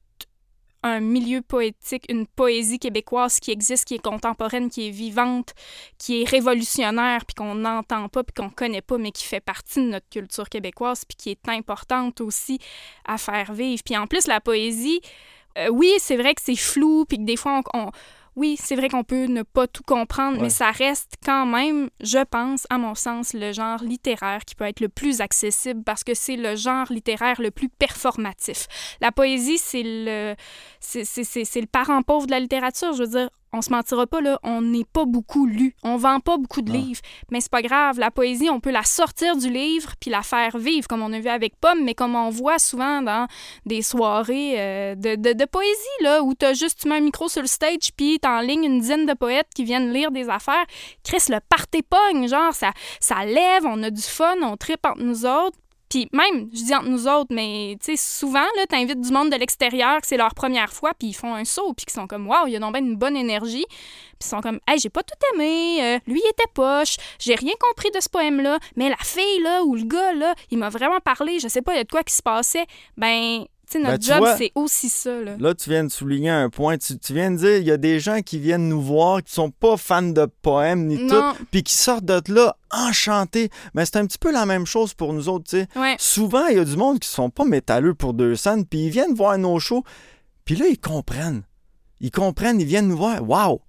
un 0.85 1.01
milieu 1.01 1.41
poétique, 1.41 2.05
une 2.09 2.27
poésie 2.27 2.79
québécoise 2.79 3.41
qui 3.41 3.51
existe, 3.51 3.87
qui 3.87 3.95
est 3.95 4.03
contemporaine, 4.03 4.69
qui 4.71 4.87
est 4.89 4.91
vivante, 4.91 5.55
qui 5.99 6.23
est 6.23 6.29
révolutionnaire, 6.29 7.25
puis 7.25 7.35
qu'on 7.35 7.55
n'entend 7.57 8.09
pas, 8.09 8.23
puis 8.23 8.35
qu'on 8.35 8.51
connaît 8.51 8.83
pas, 8.83 8.99
mais 8.99 9.11
qui 9.11 9.25
fait 9.25 9.41
partie 9.41 9.81
de 9.81 9.87
notre 9.91 10.09
culture 10.11 10.49
québécoise, 10.49 11.05
puis 11.05 11.17
qui 11.17 11.31
est 11.31 11.49
importante 11.49 12.21
aussi 12.21 12.59
à 13.07 13.19
faire 13.19 13.53
vivre. 13.53 13.83
Puis 13.85 13.97
en 13.97 14.07
plus, 14.07 14.27
la 14.27 14.41
poésie, 14.41 15.01
euh, 15.59 15.69
oui, 15.69 15.91
c'est 15.99 16.17
vrai 16.17 16.35
que 16.35 16.43
c'est 16.43 16.55
flou, 16.57 17.05
puis 17.09 17.19
que 17.19 17.25
des 17.25 17.37
fois, 17.37 17.63
on, 17.73 17.81
on- 17.81 17.91
oui, 18.37 18.57
c'est 18.61 18.75
vrai 18.77 18.89
qu'on 18.89 19.05
peut 19.05 19.27
ne 19.27 19.43
pas 19.43 19.67
tout 19.67 19.83
comprendre, 19.85 20.37
Ouais. 20.39 20.45
mais 20.45 20.51
ça 20.51 20.71
reste 20.71 21.15
quand 21.25 21.47
même, 21.47 21.89
je 22.01 22.19
pense, 22.25 22.67
à 22.71 22.79
mon 22.79 22.95
sens, 22.95 23.33
le 23.33 23.53
genre 23.53 23.83
littéraire 23.83 24.45
qui 24.45 24.55
peut 24.55 24.65
être 24.65 24.81
le 24.81 24.89
plus 24.89 25.21
accessible 25.21 25.83
parce 25.85 26.03
que 26.05 26.15
c'est 26.15 26.37
le 26.37 26.57
genre 26.57 26.87
littéraire 26.91 27.41
le 27.41 27.51
plus 27.51 27.69
performatif. 27.69 28.67
La 29.01 29.13
poésie, 29.13 29.59
c'est 29.59 29.83
le, 29.85 30.35
c'est, 30.81 31.05
c'est, 31.05 31.25
c'est, 31.25 31.45
c'est 31.45 31.61
le 31.61 31.67
parent 31.67 32.03
pauvre 32.03 32.27
de 32.27 32.33
la 32.33 32.41
littérature. 32.41 32.93
Je 32.95 33.03
veux 33.05 33.09
dire, 33.09 33.31
on 33.55 33.63
se 33.63 33.71
mentira 33.71 34.07
pas, 34.07 34.21
là, 34.21 34.39
on 34.43 34.61
n'est 34.61 34.85
pas 34.85 35.05
beaucoup 35.05 35.47
lu. 35.47 35.75
On 35.83 35.97
vend 35.97 36.21
pas 36.21 36.37
beaucoup 36.37 36.61
de 36.63 36.73
Non. 36.73 36.79
livres. 36.79 37.01
Mais 37.31 37.41
c'est 37.41 37.51
pas 37.51 37.63
grave. 37.63 37.99
La 37.99 38.11
poésie, 38.11 38.51
on 38.51 38.61
peut 38.61 38.71
la 38.71 38.83
sortir 38.83 39.37
du 39.37 39.49
livre 39.51 39.93
puis 40.01 40.11
la 40.11 40.23
faire 40.23 40.59
vivre, 40.59 40.87
comme 40.89 41.03
on 41.03 41.13
a 41.13 41.21
vu 41.21 41.29
avec 41.29 41.57
Pomme, 41.61 41.85
mais 41.85 41.95
comme 41.95 42.15
on 42.17 42.31
voit 42.31 42.59
souvent 42.59 43.01
dans 43.03 43.27
des 43.65 43.83
soirées 43.83 44.55
euh, 44.59 44.95
de, 44.95 45.15
de, 45.15 45.33
de 45.33 45.45
poésie, 45.45 45.75
là, 46.03 46.23
où 46.23 46.35
t'as 46.35 46.53
juste, 46.55 46.81
tu 46.83 46.89
mets 46.89 46.97
un 46.97 47.01
micro 47.01 47.29
sur 47.29 47.43
le 47.43 47.49
stage 47.49 47.91
puis 47.97 48.19
t'as 48.21 48.39
en 48.39 48.41
ligne 48.41 48.65
une 48.65 48.81
dizaine 48.81 49.07
de 49.07 49.15
poètes 49.15 49.49
qui 49.55 49.65
viennent 49.65 49.93
lire 49.93 50.11
des 50.11 50.29
affaires. 50.29 50.65
Chris, 51.05 51.23
le 51.29 51.39
party 51.49 51.83
pogne, 51.83 52.29
genre, 52.29 52.53
ça, 52.53 52.73
ça 53.01 53.25
lève, 53.25 53.65
on 53.67 53.83
a 53.83 53.91
du 53.91 54.03
fun, 54.03 54.35
on 54.43 54.57
tripe 54.57 54.85
entre 54.85 55.03
nous 55.03 55.25
autres. 55.27 55.57
Puis 55.95 56.09
même, 56.13 56.49
je 56.53 56.65
dis 56.65 56.75
entre 56.75 56.89
nous 56.89 57.07
autres, 57.07 57.33
mais 57.33 57.77
tu 57.81 57.97
sais, 57.97 58.19
souvent, 58.19 58.41
là, 58.41 58.67
t'invites 58.69 59.01
du 59.01 59.13
monde 59.13 59.31
de 59.31 59.37
l'extérieur 59.37 60.01
c'est 60.03 60.17
leur 60.17 60.35
première 60.35 60.73
fois, 60.73 60.91
puis 60.99 61.11
ils 61.11 61.15
font 61.15 61.33
un 61.33 61.45
saut, 61.45 61.73
puis 61.73 61.87
qu'ils 61.87 61.95
sont 61.95 62.09
comme, 62.09 62.27
waouh, 62.27 62.49
il 62.49 62.55
y 62.55 62.57
a 62.57 62.59
donc 62.59 62.77
une 62.77 62.97
bonne 62.97 63.17
énergie. 63.17 63.65
Puis 63.69 64.19
ils 64.23 64.27
sont 64.27 64.41
comme, 64.41 64.59
hey, 64.67 64.77
j'ai 64.81 64.89
pas 64.89 65.05
tout 65.05 65.15
aimé, 65.33 65.79
euh, 65.85 65.99
lui, 66.09 66.21
était 66.31 66.51
poche, 66.53 66.97
j'ai 67.21 67.37
rien 67.37 67.53
compris 67.61 67.93
de 67.93 68.01
ce 68.01 68.09
poème-là, 68.09 68.59
mais 68.75 68.89
la 68.89 68.97
fille, 68.97 69.41
là, 69.45 69.63
ou 69.63 69.77
le 69.77 69.85
gars, 69.85 70.13
là, 70.15 70.35
il 70.51 70.59
m'a 70.59 70.69
vraiment 70.69 70.99
parlé, 70.99 71.39
je 71.39 71.47
sais 71.47 71.63
pas, 71.63 71.75
il 71.75 71.77
y 71.77 71.81
a 71.81 71.85
de 71.85 71.91
quoi 71.91 72.03
qui 72.03 72.15
se 72.15 72.23
passait. 72.23 72.67
Ben, 72.97 73.45
notre 73.79 73.93
Ben, 73.95 73.99
tu 73.99 74.07
job, 74.09 74.19
vois- 74.19 74.37
c'est 74.37 74.53
aussi 74.55 74.89
ça, 74.89 75.21
là. 75.21 75.37
Là, 75.39 75.55
tu 75.55 75.71
viens 75.71 75.85
de 75.85 75.89
souligner 75.89 76.31
un 76.31 76.51
point. 76.51 76.77
Tu, 76.79 76.99
tu 76.99 77.13
viens 77.15 77.31
de 77.31 77.37
dire, 77.39 77.57
il 77.59 77.65
y 77.67 77.71
a 77.71 77.77
des 77.77 77.99
gens 78.01 78.21
qui 78.23 78.39
viennent 78.39 78.69
nous 78.69 78.81
voir, 78.83 79.23
qui 79.23 79.33
sont 79.33 79.51
pas 79.51 79.77
fans 79.77 80.03
de 80.03 80.27
poèmes 80.43 80.87
ni 80.87 81.07
tout, 81.09 81.23
puis 81.51 81.63
qui 81.63 81.75
sortent 81.75 82.05
de 82.05 82.21
là 82.33 82.57
enchantés. 82.71 83.51
Mais 83.75 83.85
c'est 83.87 83.97
un 83.97 84.07
petit 84.07 84.19
peu 84.19 84.31
la 84.33 84.47
même 84.47 84.67
chose 84.67 84.95
pour 84.95 85.13
nous 85.13 85.29
autres, 85.29 85.45
tu 85.49 85.59
sais. 85.59 85.67
ouais. 85.77 85.97
Souvent, 85.99 86.47
il 86.47 86.57
y 86.57 86.61
a 86.61 86.65
du 86.65 86.77
monde 86.77 86.99
qui 87.01 87.09
sont 87.09 87.31
pas 87.31 87.45
métalleux 87.45 87.95
pour 87.95 88.15
deux 88.15 88.37
cents, 88.37 88.63
puis 88.63 88.87
ils 88.87 88.91
viennent 88.91 89.15
voir 89.15 89.37
nos 89.39 89.59
shows, 89.59 89.83
puis 90.45 90.57
là, 90.57 90.67
ils 90.69 90.79
comprennent. 90.79 91.43
Ils 92.01 92.11
comprennent, 92.11 92.61
ils 92.61 92.67
viennent 92.67 92.89
nous 92.89 92.97
voir. 92.97 93.27
Waouh! 93.29 93.61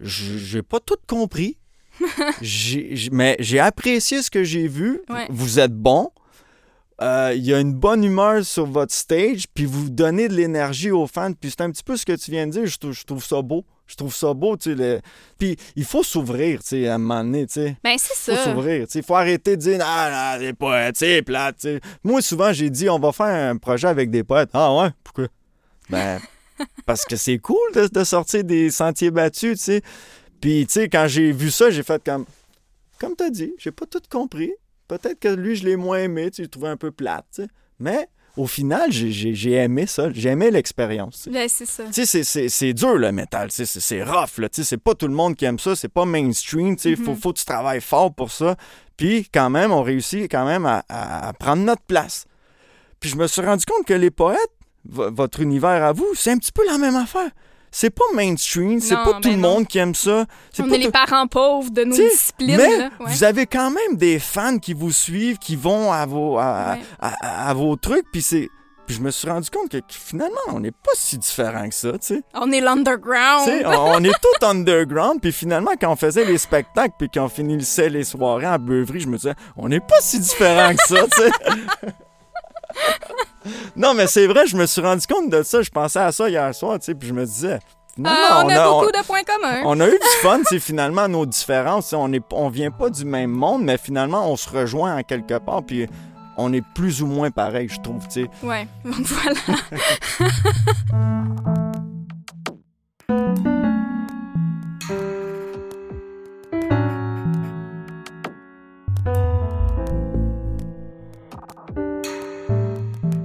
J'ai 0.00 0.62
pas 0.62 0.80
tout 0.80 0.96
compris. 1.06 1.58
J'- 2.40 3.10
mais 3.12 3.36
j'ai 3.40 3.58
apprécié 3.60 4.22
ce 4.22 4.30
que 4.30 4.42
j'ai 4.42 4.66
vu. 4.68 5.02
Ouais. 5.10 5.26
Vous 5.28 5.60
êtes 5.60 5.74
bon. 5.74 6.10
Euh, 7.02 7.32
Il 7.34 7.44
y 7.44 7.54
a 7.54 7.60
une 7.60 7.72
bonne 7.72 8.04
humeur 8.04 8.44
sur 8.44 8.66
votre 8.66 8.92
stage, 8.94 9.44
puis 9.54 9.64
vous 9.64 9.88
donnez 9.90 10.28
de 10.28 10.34
l'énergie 10.34 10.90
aux 10.90 11.06
fans. 11.06 11.32
Puis 11.32 11.50
c'est 11.50 11.62
un 11.62 11.70
petit 11.70 11.82
peu 11.82 11.96
ce 11.96 12.04
que 12.04 12.12
tu 12.12 12.30
viens 12.30 12.46
de 12.46 12.52
dire. 12.52 12.66
Je 12.66 12.76
trouve, 12.78 12.92
je 12.92 13.04
trouve 13.04 13.24
ça 13.24 13.40
beau. 13.42 13.64
Je 13.86 13.96
trouve 13.96 14.14
ça 14.14 14.34
beau, 14.34 14.56
tu 14.56 14.70
sais. 14.70 14.76
le- 14.76 15.00
Puis 15.38 15.56
il 15.74 15.84
faut 15.84 16.04
s'ouvrir, 16.04 16.60
tu 16.60 16.68
sais, 16.68 16.86
à 16.88 16.94
un 16.94 16.98
moment 16.98 17.24
donné, 17.24 17.46
tu 17.46 17.54
sais 17.54 17.76
Ben, 17.82 17.96
c'est 17.98 18.14
faut 18.14 18.36
ça. 18.36 18.44
s'ouvrir. 18.44 18.86
Il 18.94 19.02
faut 19.02 19.16
arrêter 19.16 19.56
de 19.56 19.62
dire 19.62 19.78
Ah, 19.82 20.36
non, 20.38 20.44
les 20.44 20.52
poètes, 20.52 20.96
c'est 20.96 21.22
plate. 21.22 21.56
tu 21.56 21.62
sais. 21.68 21.80
Moi, 22.04 22.22
souvent, 22.22 22.52
j'ai 22.52 22.70
dit 22.70 22.88
on 22.88 23.00
va 23.00 23.10
faire 23.12 23.50
un 23.50 23.56
projet 23.56 23.88
avec 23.88 24.10
des 24.10 24.22
poètes. 24.22 24.50
Ah 24.52 24.72
ouais, 24.76 24.90
pourquoi? 25.02 25.26
Ben, 25.88 26.20
parce 26.86 27.04
que 27.04 27.16
c'est 27.16 27.38
cool 27.38 27.56
de, 27.74 27.88
de 27.88 28.04
sortir 28.04 28.44
des 28.44 28.70
sentiers 28.70 29.10
battus, 29.10 29.58
tu 29.58 29.64
sais. 29.64 29.82
Puis, 30.40 30.66
tu 30.66 30.74
sais, 30.74 30.88
quand 30.88 31.06
j'ai 31.08 31.32
vu 31.32 31.50
ça, 31.50 31.70
j'ai 31.70 31.82
fait 31.82 32.00
comme. 32.04 32.26
Comme 33.00 33.16
t'as 33.16 33.30
dit, 33.30 33.54
j'ai 33.58 33.72
pas 33.72 33.86
tout 33.86 34.00
compris. 34.10 34.52
Peut-être 34.98 35.18
que 35.20 35.28
lui, 35.28 35.56
je 35.56 35.64
l'ai 35.64 35.76
moins 35.76 35.98
aimé, 35.98 36.30
tu 36.30 36.36
sais, 36.36 36.36
je 36.38 36.42
l'ai 36.42 36.48
trouvé 36.48 36.68
un 36.68 36.76
peu 36.76 36.90
plate, 36.90 37.24
tu 37.34 37.42
sais. 37.42 37.48
Mais 37.78 38.08
au 38.36 38.46
final, 38.46 38.90
j'ai- 38.92 39.52
aimé 39.52 39.86
ça, 39.86 40.10
j'ai 40.12 40.28
aimé 40.30 40.50
l'expérience. 40.50 41.16
tu 41.16 41.22
sais. 41.24 41.30
Ben, 41.30 41.48
c'est 41.48 41.66
ça. 41.66 41.84
Tu 41.92 42.06
sais, 42.06 42.24
c'est- 42.48 42.72
dur 42.72 42.94
le 42.96 43.10
métal, 43.12 43.48
tu 43.48 43.56
sais, 43.56 43.66
c'est 43.66 43.80
c'est 43.80 44.02
rough, 44.02 44.38
là, 44.38 44.48
tu 44.48 44.62
sais, 44.62 44.68
c'est 44.68 44.76
pas 44.82 44.94
tout 44.94 45.08
le 45.08 45.14
monde 45.14 45.34
qui 45.36 45.44
aime 45.46 45.58
ça, 45.58 45.74
c'est 45.76 45.88
pas 45.88 46.04
mainstream, 46.04 46.76
tu 46.76 46.82
sais, 46.82 46.96
faut, 46.96 47.14
faut 47.14 47.32
que 47.32 47.38
tu 47.38 47.44
travailles 47.44 47.80
fort 47.80 48.12
pour 48.14 48.30
ça. 48.30 48.56
Puis 48.96 49.28
quand 49.32 49.48
même, 49.50 49.72
on 49.72 49.82
réussit 49.82 50.30
quand 50.30 50.44
même 50.44 50.66
à, 50.66 50.84
à- 50.88 51.32
prendre 51.32 51.62
notre 51.64 51.82
place. 51.82 52.26
Puis 53.00 53.08
je 53.10 53.16
me 53.16 53.26
suis 53.26 53.40
rendu 53.40 53.64
compte 53.64 53.86
que 53.86 53.94
les 53.94 54.10
poètes, 54.10 54.38
vo- 54.84 55.10
votre 55.10 55.40
univers 55.40 55.82
à 55.84 55.92
vous, 55.92 56.06
c'est 56.14 56.30
un 56.30 56.36
petit 56.38 56.52
peu 56.52 56.64
la 56.66 56.76
même 56.78 56.96
affaire. 56.96 57.30
C'est 57.72 57.90
pas 57.90 58.04
mainstream, 58.14 58.80
c'est 58.80 58.94
pas 58.96 59.14
tout 59.14 59.28
ben 59.28 59.30
le 59.32 59.36
non. 59.36 59.48
monde 59.54 59.66
qui 59.68 59.78
aime 59.78 59.94
ça. 59.94 60.24
c'est 60.52 60.62
On 60.62 60.68
pas 60.68 60.74
est 60.74 60.78
les 60.78 60.90
parents 60.90 61.26
pauvres 61.28 61.70
de 61.70 61.84
nos 61.84 61.94
disciplines. 61.94 62.56
mais 62.56 62.76
là, 62.78 62.90
ouais. 63.00 63.06
vous 63.12 63.24
avez 63.24 63.46
quand 63.46 63.70
même 63.70 63.96
des 63.96 64.18
fans 64.18 64.58
qui 64.58 64.72
vous 64.74 64.90
suivent, 64.92 65.38
qui 65.38 65.54
vont 65.56 65.92
à 65.92 66.04
vos, 66.06 66.36
à, 66.38 66.72
Ouais. 66.74 66.80
à- 67.00 67.48
à 67.48 67.54
vos 67.54 67.76
trucs, 67.76 68.06
puis 68.12 68.22
c'est... 68.22 68.48
Puis 68.86 68.96
je 68.96 69.02
me 69.04 69.12
suis 69.12 69.28
rendu 69.30 69.48
compte 69.50 69.68
que 69.70 69.78
finalement, 69.88 70.34
on 70.48 70.58
n'est 70.58 70.72
pas 70.72 70.90
si 70.96 71.16
différents 71.16 71.68
que 71.68 71.74
ça, 71.76 71.92
tu 71.92 71.98
sais. 72.00 72.22
On 72.34 72.50
est 72.50 72.60
l'underground. 72.60 73.48
On 73.64 73.70
on 73.70 74.02
est 74.02 74.08
tout 74.10 74.44
underground, 74.44 75.20
puis 75.20 75.30
finalement, 75.30 75.70
quand 75.80 75.92
on 75.92 75.96
faisait 75.96 76.24
les 76.24 76.38
spectacles, 76.38 76.94
puis 76.98 77.08
qu'on 77.08 77.28
finissait 77.28 77.88
les 77.88 78.02
soirées 78.02 78.48
en 78.48 78.58
beuverie, 78.58 78.98
je 78.98 79.06
me 79.06 79.16
disais, 79.16 79.34
on 79.56 79.68
n'est 79.68 79.78
pas 79.78 80.00
si 80.00 80.18
différents 80.18 80.74
que 80.74 80.82
ça, 80.88 81.04
tu 81.04 81.22
sais. 81.22 81.30
non, 83.76 83.94
mais 83.94 84.06
c'est 84.06 84.26
vrai, 84.26 84.46
je 84.46 84.56
me 84.56 84.66
suis 84.66 84.80
rendu 84.80 85.06
compte 85.06 85.30
de 85.30 85.42
ça. 85.42 85.62
Je 85.62 85.70
pensais 85.70 85.98
à 85.98 86.12
ça 86.12 86.28
hier 86.28 86.54
soir, 86.54 86.78
tu 86.78 86.86
sais, 86.86 86.94
puis 86.94 87.08
je 87.08 87.14
me 87.14 87.24
disais, 87.24 87.58
finalement, 87.94 88.18
Ah, 88.30 88.42
on, 88.44 88.48
a, 88.48 88.68
beaucoup 88.68 88.92
de 88.92 89.04
points 89.06 89.22
communs. 89.22 89.62
on 89.64 89.80
a 89.80 89.88
eu 89.88 89.92
du 89.92 90.06
fun, 90.22 90.40
c'est 90.44 90.60
finalement 90.60 91.08
nos 91.08 91.26
différences. 91.26 91.92
On 91.92 92.12
est, 92.12 92.22
on 92.32 92.48
vient 92.48 92.70
pas 92.70 92.90
du 92.90 93.04
même 93.04 93.30
monde, 93.30 93.62
mais 93.62 93.78
finalement, 93.78 94.30
on 94.30 94.36
se 94.36 94.48
rejoint 94.48 94.96
en 94.96 95.02
quelque 95.02 95.38
part, 95.38 95.62
puis 95.62 95.86
on 96.36 96.52
est 96.52 96.64
plus 96.74 97.02
ou 97.02 97.06
moins 97.06 97.30
pareil, 97.30 97.68
je 97.68 97.80
trouve, 97.80 98.06
tu 98.08 98.22
sais. 98.22 98.30
Ouais, 98.42 98.66
donc 98.84 99.06
voilà. 103.08 103.49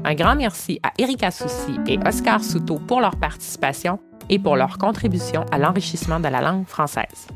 Un 0.07 0.13
grand 0.13 0.35
merci 0.35 0.79
à 0.83 0.91
Erika 0.99 1.31
Soucy 1.31 1.79
et 1.87 1.97
Oscar 2.05 2.43
Souto 2.43 2.77
pour 2.77 3.01
leur 3.01 3.15
participation 3.15 3.99
et 4.29 4.37
pour 4.37 4.55
leur 4.55 4.77
contribution 4.77 5.43
à 5.51 5.57
l'enrichissement 5.57 6.19
de 6.19 6.27
la 6.27 6.41
langue 6.41 6.67
française. 6.67 7.27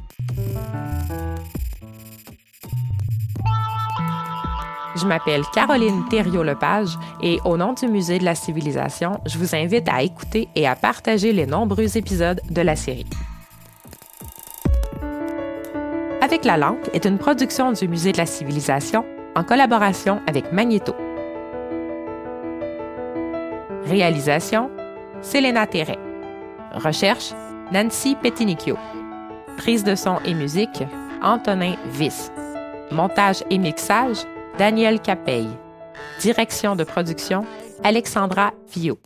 Je 4.96 5.06
m'appelle 5.08 5.42
Caroline 5.52 6.08
Thériault-Lepage 6.10 6.96
et 7.24 7.40
au 7.44 7.58
nom 7.58 7.74
du 7.74 7.88
Musée 7.88 8.20
de 8.20 8.26
la 8.26 8.36
Civilisation, 8.36 9.20
je 9.26 9.40
vous 9.40 9.56
invite 9.56 9.90
à 9.90 10.04
écouter 10.04 10.48
et 10.56 10.68
à 10.68 10.76
partager 10.76 11.34
les 11.34 11.48
nombreux 11.48 11.98
épisodes 11.98 12.42
de 12.52 12.62
la 12.62 12.76
série. 12.76 13.08
Avec 16.22 16.46
la 16.46 16.58
langue 16.58 16.88
est 16.94 17.06
une 17.06 17.18
production 17.18 17.72
du 17.72 17.88
Musée 17.88 18.12
de 18.12 18.20
la 18.20 18.28
Civilisation 18.28 19.06
en 19.36 19.44
collaboration 19.44 20.22
avec 20.28 20.52
Magnéto. 20.52 20.94
Réalisation 23.90 24.70
Selena 25.22 25.66
Terret. 25.66 25.98
Recherche 26.76 27.34
Nancy 27.72 28.16
Petinicchio. 28.16 28.78
Prise 29.58 29.84
de 29.84 29.96
son 29.96 30.20
et 30.26 30.36
musique 30.36 30.84
Antonin 31.24 31.74
Viss. 31.92 32.32
Montage 32.92 33.44
et 33.50 33.58
mixage 33.58 34.18
Daniel 34.60 35.00
Capeille. 35.00 35.50
Direction 36.22 36.76
de 36.76 36.84
production 36.84 37.46
Alexandra 37.84 38.52
Viau. 38.72 39.00